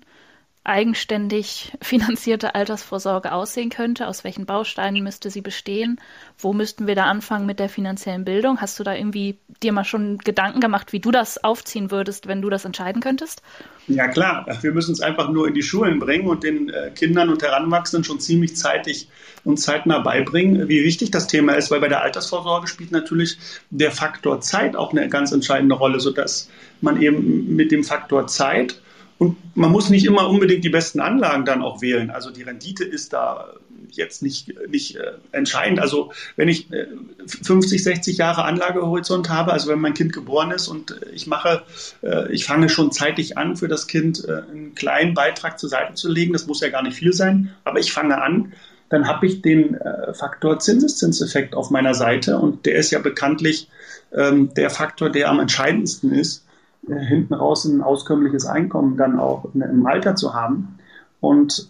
eigenständig 0.63 1.73
finanzierte 1.81 2.55
Altersvorsorge 2.55 3.31
aussehen 3.31 3.69
könnte? 3.69 4.07
Aus 4.07 4.23
welchen 4.23 4.45
Bausteinen 4.45 5.03
müsste 5.03 5.29
sie 5.29 5.41
bestehen? 5.41 5.99
Wo 6.37 6.53
müssten 6.53 6.87
wir 6.87 6.95
da 6.95 7.05
anfangen 7.05 7.45
mit 7.45 7.59
der 7.59 7.69
finanziellen 7.69 8.25
Bildung? 8.25 8.61
Hast 8.61 8.79
du 8.79 8.83
da 8.83 8.93
irgendwie 8.93 9.39
dir 9.63 9.71
mal 9.71 9.83
schon 9.83 10.17
Gedanken 10.19 10.59
gemacht, 10.59 10.93
wie 10.93 10.99
du 10.99 11.11
das 11.11 11.43
aufziehen 11.43 11.91
würdest, 11.91 12.27
wenn 12.27 12.41
du 12.41 12.49
das 12.49 12.65
entscheiden 12.65 13.01
könntest? 13.01 13.41
Ja 13.87 14.07
klar, 14.07 14.45
wir 14.61 14.71
müssen 14.71 14.93
es 14.93 15.01
einfach 15.01 15.29
nur 15.29 15.47
in 15.47 15.53
die 15.53 15.63
Schulen 15.63 15.99
bringen 15.99 16.27
und 16.27 16.43
den 16.43 16.69
äh, 16.69 16.91
Kindern 16.91 17.29
und 17.29 17.41
Heranwachsenden 17.41 18.03
schon 18.03 18.19
ziemlich 18.19 18.55
zeitig 18.55 19.09
und 19.43 19.57
zeitnah 19.57 19.99
beibringen, 19.99 20.69
wie 20.69 20.83
wichtig 20.83 21.11
das 21.11 21.27
Thema 21.27 21.53
ist, 21.53 21.71
weil 21.71 21.79
bei 21.79 21.87
der 21.87 22.01
Altersvorsorge 22.01 22.67
spielt 22.67 22.91
natürlich 22.91 23.37
der 23.71 23.91
Faktor 23.91 24.41
Zeit 24.41 24.75
auch 24.75 24.91
eine 24.91 25.09
ganz 25.09 25.31
entscheidende 25.31 25.75
Rolle, 25.75 25.99
sodass 25.99 26.49
man 26.81 27.01
eben 27.01 27.55
mit 27.55 27.71
dem 27.71 27.83
Faktor 27.83 28.27
Zeit 28.27 28.79
und 29.21 29.37
man 29.55 29.71
muss 29.71 29.91
nicht 29.91 30.07
immer 30.07 30.27
unbedingt 30.27 30.63
die 30.63 30.69
besten 30.69 30.99
Anlagen 30.99 31.45
dann 31.45 31.61
auch 31.61 31.79
wählen. 31.79 32.09
Also 32.09 32.31
die 32.31 32.41
Rendite 32.41 32.83
ist 32.83 33.13
da 33.13 33.53
jetzt 33.91 34.23
nicht, 34.23 34.51
nicht 34.67 34.95
äh, 34.95 35.11
entscheidend. 35.31 35.79
Also 35.79 36.11
wenn 36.37 36.47
ich 36.47 36.73
äh, 36.73 36.87
50, 37.27 37.83
60 37.83 38.17
Jahre 38.17 38.45
Anlagehorizont 38.45 39.29
habe, 39.29 39.53
also 39.53 39.69
wenn 39.69 39.77
mein 39.77 39.93
Kind 39.93 40.11
geboren 40.11 40.49
ist 40.49 40.67
und 40.67 40.99
ich 41.13 41.27
mache, 41.27 41.61
äh, 42.01 42.33
ich 42.33 42.45
fange 42.45 42.67
schon 42.67 42.91
zeitig 42.91 43.37
an, 43.37 43.57
für 43.57 43.67
das 43.67 43.85
Kind 43.85 44.25
äh, 44.27 44.41
einen 44.49 44.73
kleinen 44.73 45.13
Beitrag 45.13 45.59
zur 45.59 45.69
Seite 45.69 45.93
zu 45.93 46.09
legen, 46.09 46.33
das 46.33 46.47
muss 46.47 46.61
ja 46.61 46.69
gar 46.69 46.81
nicht 46.81 46.97
viel 46.97 47.13
sein, 47.13 47.53
aber 47.63 47.79
ich 47.79 47.93
fange 47.93 48.19
an, 48.19 48.53
dann 48.89 49.07
habe 49.07 49.27
ich 49.27 49.43
den 49.43 49.75
äh, 49.75 50.15
Faktor 50.15 50.57
Zinseszinseffekt 50.57 51.53
auf 51.53 51.69
meiner 51.69 51.93
Seite 51.93 52.39
und 52.39 52.65
der 52.65 52.73
ist 52.73 52.89
ja 52.89 52.97
bekanntlich 52.97 53.69
ähm, 54.15 54.51
der 54.55 54.71
Faktor, 54.71 55.11
der 55.11 55.29
am 55.29 55.39
entscheidendsten 55.39 56.11
ist, 56.11 56.39
äh, 56.39 56.50
hinten 56.87 57.33
raus 57.33 57.65
ein 57.65 57.81
auskömmliches 57.81 58.45
Einkommen 58.45 58.97
dann 58.97 59.19
auch 59.19 59.45
im 59.53 59.85
Alter 59.85 60.15
zu 60.15 60.33
haben. 60.33 60.79
Und 61.19 61.69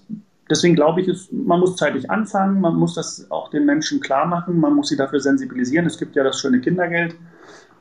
deswegen 0.50 0.76
glaube 0.76 1.02
ich, 1.02 1.30
man 1.32 1.60
muss 1.60 1.76
zeitig 1.76 2.10
anfangen, 2.10 2.62
man 2.62 2.76
muss 2.76 2.96
das 2.96 3.30
auch 3.30 3.50
den 3.50 3.66
Menschen 3.66 4.00
klar 4.00 4.26
machen, 4.26 4.60
man 4.60 4.74
muss 4.74 4.88
sie 4.88 4.98
dafür 4.98 5.20
sensibilisieren. 5.20 5.86
Es 5.86 5.98
gibt 5.98 6.16
ja 6.16 6.24
das 6.24 6.40
schöne 6.40 6.62
Kindergeld. 6.62 7.16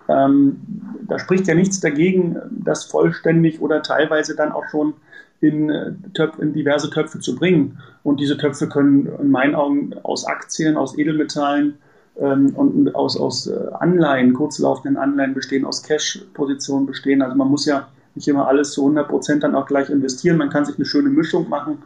Ähm, 0.08 0.60
da 1.06 1.18
spricht 1.18 1.46
ja 1.46 1.54
nichts 1.54 1.80
dagegen, 1.80 2.36
das 2.50 2.84
vollständig 2.84 3.60
oder 3.60 3.82
teilweise 3.82 4.34
dann 4.34 4.50
auch 4.50 4.64
schon 4.68 4.94
in, 5.40 5.70
äh, 5.70 5.92
Töpf, 6.14 6.38
in 6.38 6.52
diverse 6.52 6.90
Töpfe 6.90 7.20
zu 7.20 7.36
bringen. 7.36 7.78
Und 8.02 8.18
diese 8.18 8.36
Töpfe 8.36 8.68
können 8.68 9.06
in 9.20 9.30
meinen 9.30 9.54
Augen 9.54 9.94
aus 10.02 10.26
Aktien, 10.26 10.76
aus 10.76 10.98
Edelmetallen 10.98 11.78
ähm, 12.18 12.54
und 12.54 12.94
aus, 12.94 13.18
aus 13.18 13.46
äh, 13.46 13.56
Anleihen, 13.78 14.34
kurzlaufenden 14.34 14.96
Anleihen 14.96 15.34
bestehen, 15.34 15.64
aus 15.64 15.82
Cash-Positionen 15.82 16.86
bestehen. 16.86 17.22
Also 17.22 17.36
man 17.36 17.48
muss 17.48 17.66
ja 17.66 17.88
nicht 18.14 18.28
immer 18.28 18.48
alles 18.48 18.72
zu 18.72 18.82
100 18.82 19.08
Prozent 19.08 19.42
dann 19.42 19.54
auch 19.54 19.66
gleich 19.66 19.90
investieren. 19.90 20.36
Man 20.36 20.50
kann 20.50 20.64
sich 20.64 20.76
eine 20.76 20.84
schöne 20.84 21.10
Mischung 21.10 21.48
machen. 21.48 21.78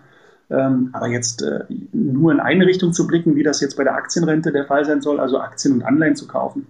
Ähm, 0.51 0.91
aber 0.93 1.09
jetzt 1.09 1.43
äh, 1.43 1.65
nur 1.93 2.31
in 2.31 2.41
eine 2.41 2.67
Richtung 2.67 2.93
zu 2.93 3.07
blicken, 3.07 3.35
wie 3.35 3.43
das 3.43 3.61
jetzt 3.61 3.77
bei 3.77 3.85
der 3.85 3.95
Aktienrente 3.95 4.53
der 4.53 4.67
Fall 4.67 4.85
sein 4.85 5.01
soll, 5.01 5.19
also 5.19 5.39
Aktien 5.39 5.75
und 5.75 5.83
Anleihen 5.83 6.17
zu 6.17 6.27
kaufen, 6.27 6.67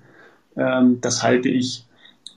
ähm, 0.56 1.00
das 1.00 1.22
halte 1.22 1.48
ich 1.48 1.86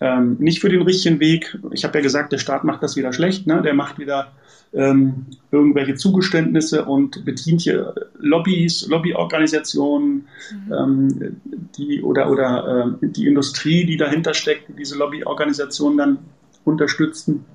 ähm, 0.01 0.37
nicht 0.39 0.61
für 0.61 0.69
den 0.69 0.81
richtigen 0.81 1.19
Weg. 1.19 1.57
Ich 1.71 1.83
habe 1.83 1.97
ja 1.97 2.03
gesagt, 2.03 2.31
der 2.31 2.37
Staat 2.37 2.63
macht 2.63 2.81
das 2.81 2.95
wieder 2.95 3.13
schlecht. 3.13 3.47
Ne? 3.47 3.61
Der 3.61 3.73
macht 3.73 3.99
wieder 3.99 4.31
ähm, 4.73 5.25
irgendwelche 5.51 5.95
Zugeständnisse 5.95 6.85
und 6.85 7.23
bedient 7.25 7.61
hier 7.61 7.93
Lobbys, 8.19 8.87
Lobbyorganisationen, 8.87 10.27
mhm. 10.67 10.73
ähm, 10.73 11.41
die 11.77 12.01
oder 12.01 12.29
oder 12.29 12.97
äh, 13.01 13.07
die 13.07 13.27
Industrie, 13.27 13.85
die 13.85 13.97
dahinter 13.97 14.33
steckt, 14.33 14.69
die 14.69 14.73
diese 14.73 14.97
Lobbyorganisationen 14.97 15.97
dann 15.97 16.17
unterstützen. 16.65 17.45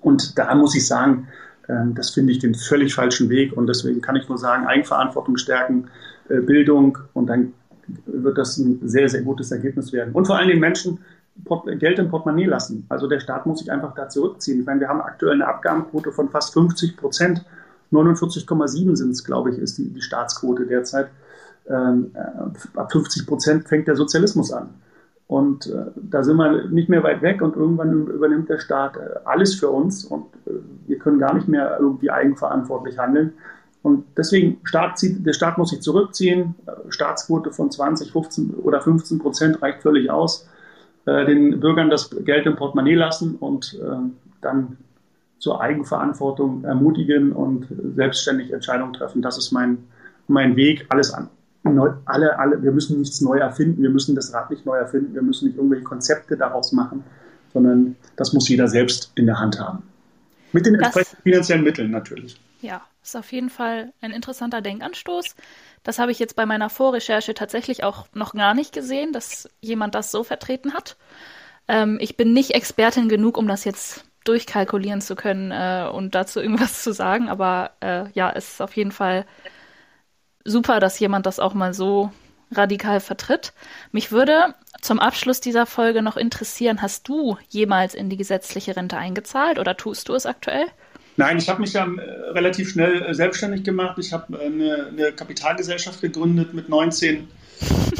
Und 0.00 0.38
da 0.38 0.54
muss 0.54 0.76
ich 0.76 0.86
sagen, 0.86 1.28
äh, 1.68 1.74
das 1.94 2.10
finde 2.10 2.32
ich 2.32 2.38
den 2.38 2.54
völlig 2.54 2.94
falschen 2.94 3.28
Weg. 3.28 3.56
Und 3.56 3.66
deswegen 3.66 4.00
kann 4.00 4.16
ich 4.16 4.28
nur 4.28 4.38
sagen, 4.38 4.66
Eigenverantwortung 4.66 5.36
stärken, 5.36 5.88
äh, 6.28 6.40
Bildung 6.40 6.98
und 7.12 7.26
dann 7.26 7.52
wird 8.06 8.36
das 8.38 8.56
ein 8.56 8.80
sehr, 8.82 9.08
sehr 9.08 9.22
gutes 9.22 9.52
Ergebnis 9.52 9.92
werden. 9.92 10.12
Und 10.12 10.26
vor 10.26 10.36
allen 10.36 10.48
Dingen 10.48 10.60
Menschen 10.60 10.98
Geld 11.78 11.98
im 11.98 12.08
Portemonnaie 12.08 12.46
lassen. 12.46 12.86
Also 12.88 13.06
der 13.08 13.20
Staat 13.20 13.46
muss 13.46 13.60
sich 13.60 13.70
einfach 13.70 13.94
da 13.94 14.08
zurückziehen. 14.08 14.60
Ich 14.60 14.66
meine, 14.66 14.80
wir 14.80 14.88
haben 14.88 15.00
aktuell 15.00 15.34
eine 15.34 15.46
Abgabenquote 15.46 16.12
von 16.12 16.28
fast 16.28 16.52
50 16.54 16.96
Prozent. 16.96 17.44
49,7 17.92 18.96
sind 18.96 19.10
es, 19.10 19.24
glaube 19.24 19.50
ich, 19.50 19.58
ist 19.58 19.78
die, 19.78 19.90
die 19.90 20.02
Staatsquote 20.02 20.66
derzeit. 20.66 21.08
Ähm, 21.68 22.12
äh, 22.14 22.78
ab 22.78 22.90
50 22.90 23.26
Prozent 23.26 23.68
fängt 23.68 23.88
der 23.88 23.96
Sozialismus 23.96 24.52
an. 24.52 24.70
Und 25.28 25.66
äh, 25.66 25.86
da 25.96 26.22
sind 26.22 26.36
wir 26.36 26.68
nicht 26.68 26.88
mehr 26.88 27.02
weit 27.02 27.20
weg 27.22 27.42
und 27.42 27.56
irgendwann 27.56 28.06
übernimmt 28.06 28.48
der 28.48 28.58
Staat 28.58 28.96
äh, 28.96 29.00
alles 29.24 29.54
für 29.56 29.70
uns 29.70 30.04
und 30.04 30.26
äh, 30.46 30.52
wir 30.86 30.98
können 30.98 31.18
gar 31.18 31.34
nicht 31.34 31.48
mehr 31.48 31.78
irgendwie 31.80 32.10
eigenverantwortlich 32.10 32.98
handeln. 32.98 33.32
Und 33.82 34.04
deswegen, 34.16 34.60
Staat 34.64 34.98
zieht, 34.98 35.26
der 35.26 35.32
Staat 35.32 35.58
muss 35.58 35.70
sich 35.70 35.80
zurückziehen. 35.80 36.54
Äh, 36.66 36.90
Staatsquote 36.90 37.50
von 37.52 37.72
20, 37.72 38.12
15 38.12 38.54
oder 38.54 38.80
15 38.80 39.18
Prozent 39.18 39.62
reicht 39.62 39.82
völlig 39.82 40.10
aus. 40.10 40.48
Äh, 41.06 41.24
den 41.24 41.60
Bürgern 41.60 41.88
das 41.88 42.10
Geld 42.24 42.46
im 42.46 42.56
Portemonnaie 42.56 42.96
lassen 42.96 43.36
und 43.36 43.78
äh, 43.80 43.96
dann 44.40 44.76
zur 45.38 45.60
Eigenverantwortung 45.60 46.64
ermutigen 46.64 47.32
und 47.32 47.66
selbstständig 47.94 48.52
Entscheidungen 48.52 48.92
treffen. 48.92 49.22
Das 49.22 49.38
ist 49.38 49.52
mein, 49.52 49.78
mein 50.26 50.56
Weg. 50.56 50.86
Alles 50.88 51.12
an. 51.12 51.28
Neu, 51.62 51.90
alle, 52.04 52.38
alle, 52.38 52.62
wir 52.62 52.72
müssen 52.72 53.00
nichts 53.00 53.20
neu 53.20 53.38
erfinden, 53.38 53.82
wir 53.82 53.90
müssen 53.90 54.14
das 54.14 54.32
Rad 54.32 54.50
nicht 54.50 54.66
neu 54.66 54.76
erfinden, 54.76 55.14
wir 55.14 55.22
müssen 55.22 55.46
nicht 55.46 55.56
irgendwelche 55.56 55.84
Konzepte 55.84 56.36
daraus 56.36 56.72
machen, 56.72 57.02
sondern 57.52 57.96
das 58.14 58.32
muss 58.32 58.48
jeder 58.48 58.68
selbst 58.68 59.10
in 59.16 59.26
der 59.26 59.40
Hand 59.40 59.60
haben. 59.60 59.82
Mit 60.52 60.64
den 60.64 60.74
das, 60.74 60.84
entsprechenden 60.84 61.22
finanziellen 61.22 61.64
Mitteln 61.64 61.90
natürlich. 61.90 62.40
Ja, 62.66 62.82
ist 63.00 63.14
auf 63.16 63.30
jeden 63.30 63.48
Fall 63.48 63.92
ein 64.00 64.10
interessanter 64.10 64.60
Denkanstoß. 64.60 65.36
Das 65.84 66.00
habe 66.00 66.10
ich 66.10 66.18
jetzt 66.18 66.34
bei 66.34 66.46
meiner 66.46 66.68
Vorrecherche 66.68 67.32
tatsächlich 67.32 67.84
auch 67.84 68.08
noch 68.12 68.34
gar 68.34 68.54
nicht 68.54 68.72
gesehen, 68.72 69.12
dass 69.12 69.48
jemand 69.60 69.94
das 69.94 70.10
so 70.10 70.24
vertreten 70.24 70.74
hat. 70.74 70.96
Ähm, 71.68 71.98
ich 72.00 72.16
bin 72.16 72.32
nicht 72.32 72.56
Expertin 72.56 73.08
genug, 73.08 73.38
um 73.38 73.46
das 73.46 73.62
jetzt 73.62 74.04
durchkalkulieren 74.24 75.00
zu 75.00 75.14
können 75.14 75.52
äh, 75.52 75.88
und 75.92 76.16
dazu 76.16 76.40
irgendwas 76.40 76.82
zu 76.82 76.92
sagen, 76.92 77.28
aber 77.28 77.70
äh, 77.78 78.10
ja, 78.14 78.32
es 78.34 78.54
ist 78.54 78.60
auf 78.60 78.74
jeden 78.74 78.90
Fall 78.90 79.26
super, 80.44 80.80
dass 80.80 80.98
jemand 80.98 81.24
das 81.26 81.38
auch 81.38 81.54
mal 81.54 81.72
so 81.72 82.10
radikal 82.50 82.98
vertritt. 82.98 83.52
Mich 83.92 84.10
würde 84.10 84.56
zum 84.80 84.98
Abschluss 84.98 85.40
dieser 85.40 85.66
Folge 85.66 86.02
noch 86.02 86.16
interessieren, 86.16 86.82
hast 86.82 87.06
du 87.06 87.36
jemals 87.48 87.94
in 87.94 88.10
die 88.10 88.16
gesetzliche 88.16 88.74
Rente 88.74 88.96
eingezahlt 88.96 89.60
oder 89.60 89.76
tust 89.76 90.08
du 90.08 90.14
es 90.14 90.26
aktuell? 90.26 90.66
Nein, 91.16 91.38
ich 91.38 91.48
habe 91.48 91.62
mich 91.62 91.72
ja 91.72 91.84
äh, 91.86 92.30
relativ 92.30 92.70
schnell 92.70 93.02
äh, 93.02 93.14
selbstständig 93.14 93.64
gemacht. 93.64 93.98
Ich 93.98 94.12
habe 94.12 94.38
äh, 94.38 94.46
eine, 94.46 94.86
eine, 94.86 95.12
Kapitalgesellschaft 95.12 96.02
gegründet 96.02 96.52
mit 96.52 96.68
19, 96.68 97.26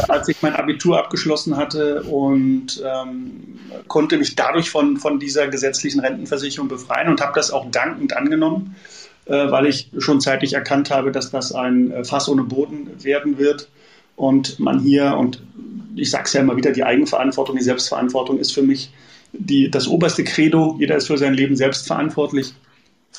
als 0.09 0.29
ich 0.29 0.43
mein 0.43 0.55
Abitur 0.55 0.99
abgeschlossen 0.99 1.57
hatte 1.57 2.03
und 2.03 2.83
ähm, 2.85 3.59
konnte 3.89 4.19
mich 4.19 4.37
dadurch 4.37 4.71
von, 4.71 4.99
von 4.99 5.19
dieser 5.19 5.49
gesetzlichen 5.49 6.01
Rentenversicherung 6.01 6.69
befreien 6.69 7.09
und 7.09 7.23
habe 7.23 7.33
das 7.35 7.51
auch 7.51 7.71
dankend 7.71 8.15
angenommen, 8.15 8.77
äh, 9.25 9.51
weil 9.51 9.67
ich 9.67 9.91
schon 9.99 10.21
zeitlich 10.21 10.53
erkannt 10.53 10.91
habe, 10.91 11.11
dass 11.11 11.31
das 11.31 11.53
ein 11.53 12.05
Fass 12.05 12.29
ohne 12.29 12.45
Boden 12.45 13.03
werden 13.03 13.39
wird 13.39 13.69
und 14.15 14.59
man 14.61 14.81
hier, 14.81 15.17
und 15.17 15.43
ich 15.95 16.11
sage 16.11 16.25
es 16.25 16.35
ja 16.35 16.43
immer 16.43 16.57
wieder, 16.57 16.73
die 16.73 16.85
Eigenverantwortung, 16.85 17.57
die 17.57 17.63
Selbstverantwortung 17.63 18.39
ist 18.39 18.53
für 18.53 18.63
mich 18.63 18.91
die, 19.33 19.71
das 19.71 19.89
oberste 19.89 20.25
Credo. 20.25 20.77
Jeder 20.79 20.97
ist 20.97 21.07
für 21.07 21.19
sein 21.19 21.35
Leben 21.35 21.57
selbst 21.57 21.87
verantwortlich. 21.87 22.55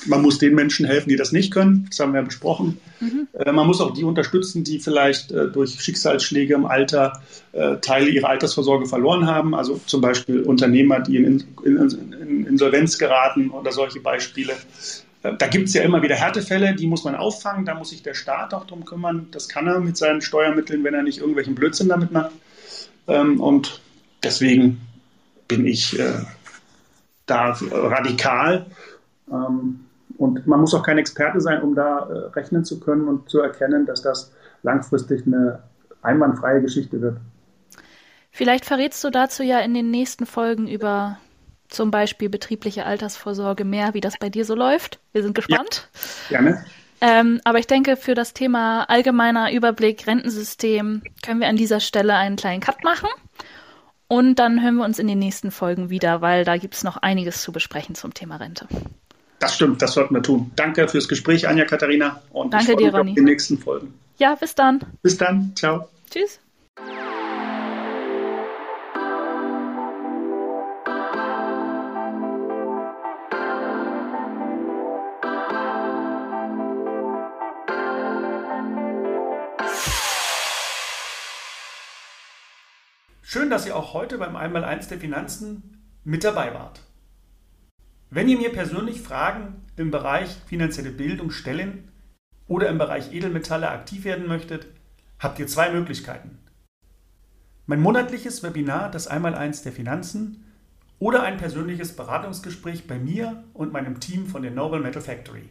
Man 0.06 0.22
muss 0.22 0.38
den 0.38 0.54
Menschen 0.56 0.86
helfen, 0.86 1.10
die 1.10 1.16
das 1.16 1.32
nicht 1.32 1.52
können. 1.52 1.88
Das 1.90 2.00
haben 2.00 2.14
wir 2.14 2.20
ja 2.20 2.26
besprochen. 2.26 2.80
Mhm. 3.00 3.28
Äh, 3.34 3.52
man 3.52 3.68
muss 3.68 3.82
auch 3.82 3.94
die 3.94 4.04
unterstützen, 4.04 4.64
die 4.64 4.80
vielleicht 4.80 5.32
äh, 5.32 5.48
durch 5.50 5.82
Schicksalsschläge 5.82 6.54
im 6.54 6.66
Alter 6.66 7.22
äh, 7.54 7.78
Teile 7.78 8.10
ihrer 8.10 8.30
Altersvorsorge 8.30 8.86
verloren 8.86 9.26
haben. 9.26 9.56
Also 9.56 9.80
zum 9.86 10.02
Beispiel 10.02 10.42
Unternehmer, 10.42 11.00
die 11.00 11.18
in, 11.18 11.44
in, 11.64 11.78
in 12.14 12.46
Insolvenz 12.46 12.98
geraten 12.98 13.50
oder 13.50 13.72
solche 13.72 14.00
Beispiele. 14.00 14.54
Da 15.24 15.48
gibt 15.48 15.68
es 15.68 15.74
ja 15.74 15.82
immer 15.82 16.02
wieder 16.02 16.16
Härtefälle, 16.16 16.76
die 16.76 16.88
muss 16.88 17.04
man 17.04 17.16
auffangen. 17.16 17.66
Da 17.66 17.74
muss 17.74 17.90
sich 17.90 18.04
der 18.04 18.14
Staat 18.14 18.54
auch 18.54 18.68
drum 18.68 18.86
kümmern. 18.86 19.28
Das 19.32 19.50
kann 19.50 19.68
er 19.68 19.80
mit 19.80 19.98
seinen 19.98 20.22
Steuermitteln, 20.22 20.84
wenn 20.84 20.94
er 20.94 21.04
nicht 21.04 21.18
irgendwelchen 21.18 21.56
Blödsinn 21.56 21.90
damit 21.90 22.12
macht. 22.12 22.32
Ähm, 23.08 23.42
und 23.42 23.82
deswegen 24.24 24.82
bin 25.48 25.66
ich 25.66 25.98
da 27.26 27.58
radikal. 27.72 28.66
Ähm, 29.32 29.87
und 30.18 30.48
man 30.48 30.60
muss 30.60 30.74
auch 30.74 30.84
kein 30.84 30.98
Experte 30.98 31.40
sein, 31.42 31.62
um 31.62 31.76
da 31.76 32.00
äh, 32.00 32.14
rechnen 32.36 32.66
zu 32.66 32.80
können 32.80 33.08
und 33.08 33.30
zu 33.30 33.40
erkennen, 33.40 33.86
dass 33.86 34.02
das 34.02 34.34
langfristig 34.64 35.26
eine 35.26 35.64
einwandfreie 36.02 36.62
Geschichte 36.62 37.02
wird. 37.02 37.18
Vielleicht 38.32 38.66
verrätst 38.66 39.04
du 39.04 39.10
dazu 39.10 39.44
ja 39.44 39.60
in 39.60 39.74
den 39.74 39.90
nächsten 39.92 40.26
Folgen 40.26 40.68
über 40.68 41.18
zum 41.70 41.92
Beispiel 41.92 42.30
betriebliche 42.30 42.86
Altersvorsorge 42.86 43.66
mehr, 43.66 43.94
wie 43.94 44.02
das 44.02 44.18
bei 44.18 44.30
dir 44.30 44.46
so 44.46 44.56
läuft. 44.56 45.00
Wir 45.12 45.24
sind 45.24 45.36
gespannt. 45.36 45.90
Ja, 46.30 46.40
gerne. 46.40 46.64
Ähm, 47.00 47.42
aber 47.44 47.60
ich 47.60 47.68
denke, 47.68 47.96
für 47.96 48.16
das 48.16 48.34
Thema 48.34 48.84
allgemeiner 48.84 49.52
Überblick, 49.52 50.08
Rentensystem, 50.08 51.04
können 51.24 51.40
wir 51.40 51.48
an 51.48 51.58
dieser 51.58 51.80
Stelle 51.80 52.16
einen 52.16 52.38
kleinen 52.38 52.62
Cut 52.62 52.84
machen. 52.84 53.10
Und 54.08 54.40
dann 54.40 54.64
hören 54.64 54.76
wir 54.76 54.86
uns 54.86 55.00
in 55.00 55.08
den 55.08 55.20
nächsten 55.20 55.52
Folgen 55.52 55.90
wieder, 55.90 56.22
weil 56.22 56.46
da 56.46 56.58
gibt 56.58 56.76
es 56.76 56.84
noch 56.84 56.98
einiges 56.98 57.42
zu 57.42 57.52
besprechen 57.52 57.94
zum 57.94 58.14
Thema 58.14 58.38
Rente. 58.38 58.68
Das 59.39 59.56
stimmt, 59.56 59.82
das 59.82 59.93
sollten 59.93 60.15
wir 60.15 60.23
tun. 60.23 60.52
Danke 60.56 60.88
fürs 60.88 61.08
Gespräch, 61.08 61.47
Anja 61.47 61.65
Katharina. 61.65 62.21
Und 62.32 62.54
Danke 62.54 62.71
ich 62.71 62.78
dir, 62.78 62.93
Ronny. 62.93 63.12
auf 63.12 63.15
die 63.15 63.21
nächsten 63.21 63.58
Folgen. 63.60 63.93
Ja, 64.17 64.36
bis 64.36 64.56
dann. 64.56 64.80
Bis 65.04 65.17
dann. 65.17 65.54
Ciao. 65.56 65.88
Tschüss. 66.10 66.39
Schön, 83.21 83.50
dass 83.50 83.65
ihr 83.65 83.76
auch 83.76 83.93
heute 83.93 84.17
beim 84.17 84.36
Einmaleins 84.36 84.88
der 84.88 85.00
Finanzen 85.00 85.84
mit 86.04 86.23
dabei 86.23 86.54
wart. 86.54 86.82
Wenn 88.10 88.30
ihr 88.30 88.38
mir 88.38 88.54
persönlich 88.54 89.02
Fragen 89.02 89.65
im 89.76 89.91
Bereich 89.91 90.30
finanzielle 90.46 90.91
Bildung 90.91 91.30
stellen 91.30 91.91
oder 92.48 92.70
im 92.70 92.78
Bereich 92.78 93.13
Edelmetalle 93.13 93.70
aktiv 93.70 94.06
werden 94.06 94.28
möchtet, 94.28 94.67
habt 95.20 95.39
ihr 95.39 95.48
zwei 95.48 95.72
Möglichkeiten. 95.72 96.38
Mein 97.65 97.82
monatliches 97.82 98.43
Webinar, 98.43 98.89
das 98.89 99.08
Einmaleins 99.08 99.62
der 99.62 99.74
Finanzen 99.74 100.46
oder 101.00 101.24
ein 101.24 101.36
persönliches 101.36 101.98
Beratungsgespräch 101.98 102.88
bei 102.88 102.98
mir 102.98 103.43
und 103.54 103.74
meinem 103.74 104.00
Team 104.00 104.26
von 104.26 104.41
der 104.41 104.52
Noble 104.52 104.80
Metal 104.80 105.02
Factory. 105.02 105.50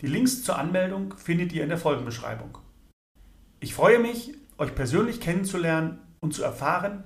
Die 0.00 0.06
Links 0.06 0.42
zur 0.42 0.58
Anmeldung 0.58 1.14
findet 1.18 1.52
ihr 1.52 1.64
in 1.64 1.68
der 1.68 1.76
Folgenbeschreibung. 1.76 2.56
Ich 3.60 3.74
freue 3.74 3.98
mich, 3.98 4.34
euch 4.56 4.74
persönlich 4.74 5.20
kennenzulernen 5.20 5.98
und 6.20 6.32
zu 6.32 6.42
erfahren, 6.42 7.04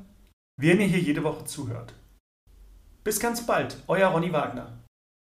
wer 0.56 0.76
mir 0.76 0.86
hier 0.86 1.00
jede 1.00 1.24
Woche 1.24 1.44
zuhört. 1.44 1.94
Bis 3.06 3.20
ganz 3.20 3.46
bald, 3.46 3.76
euer 3.86 4.08
Ronny 4.08 4.32
Wagner. 4.32 4.66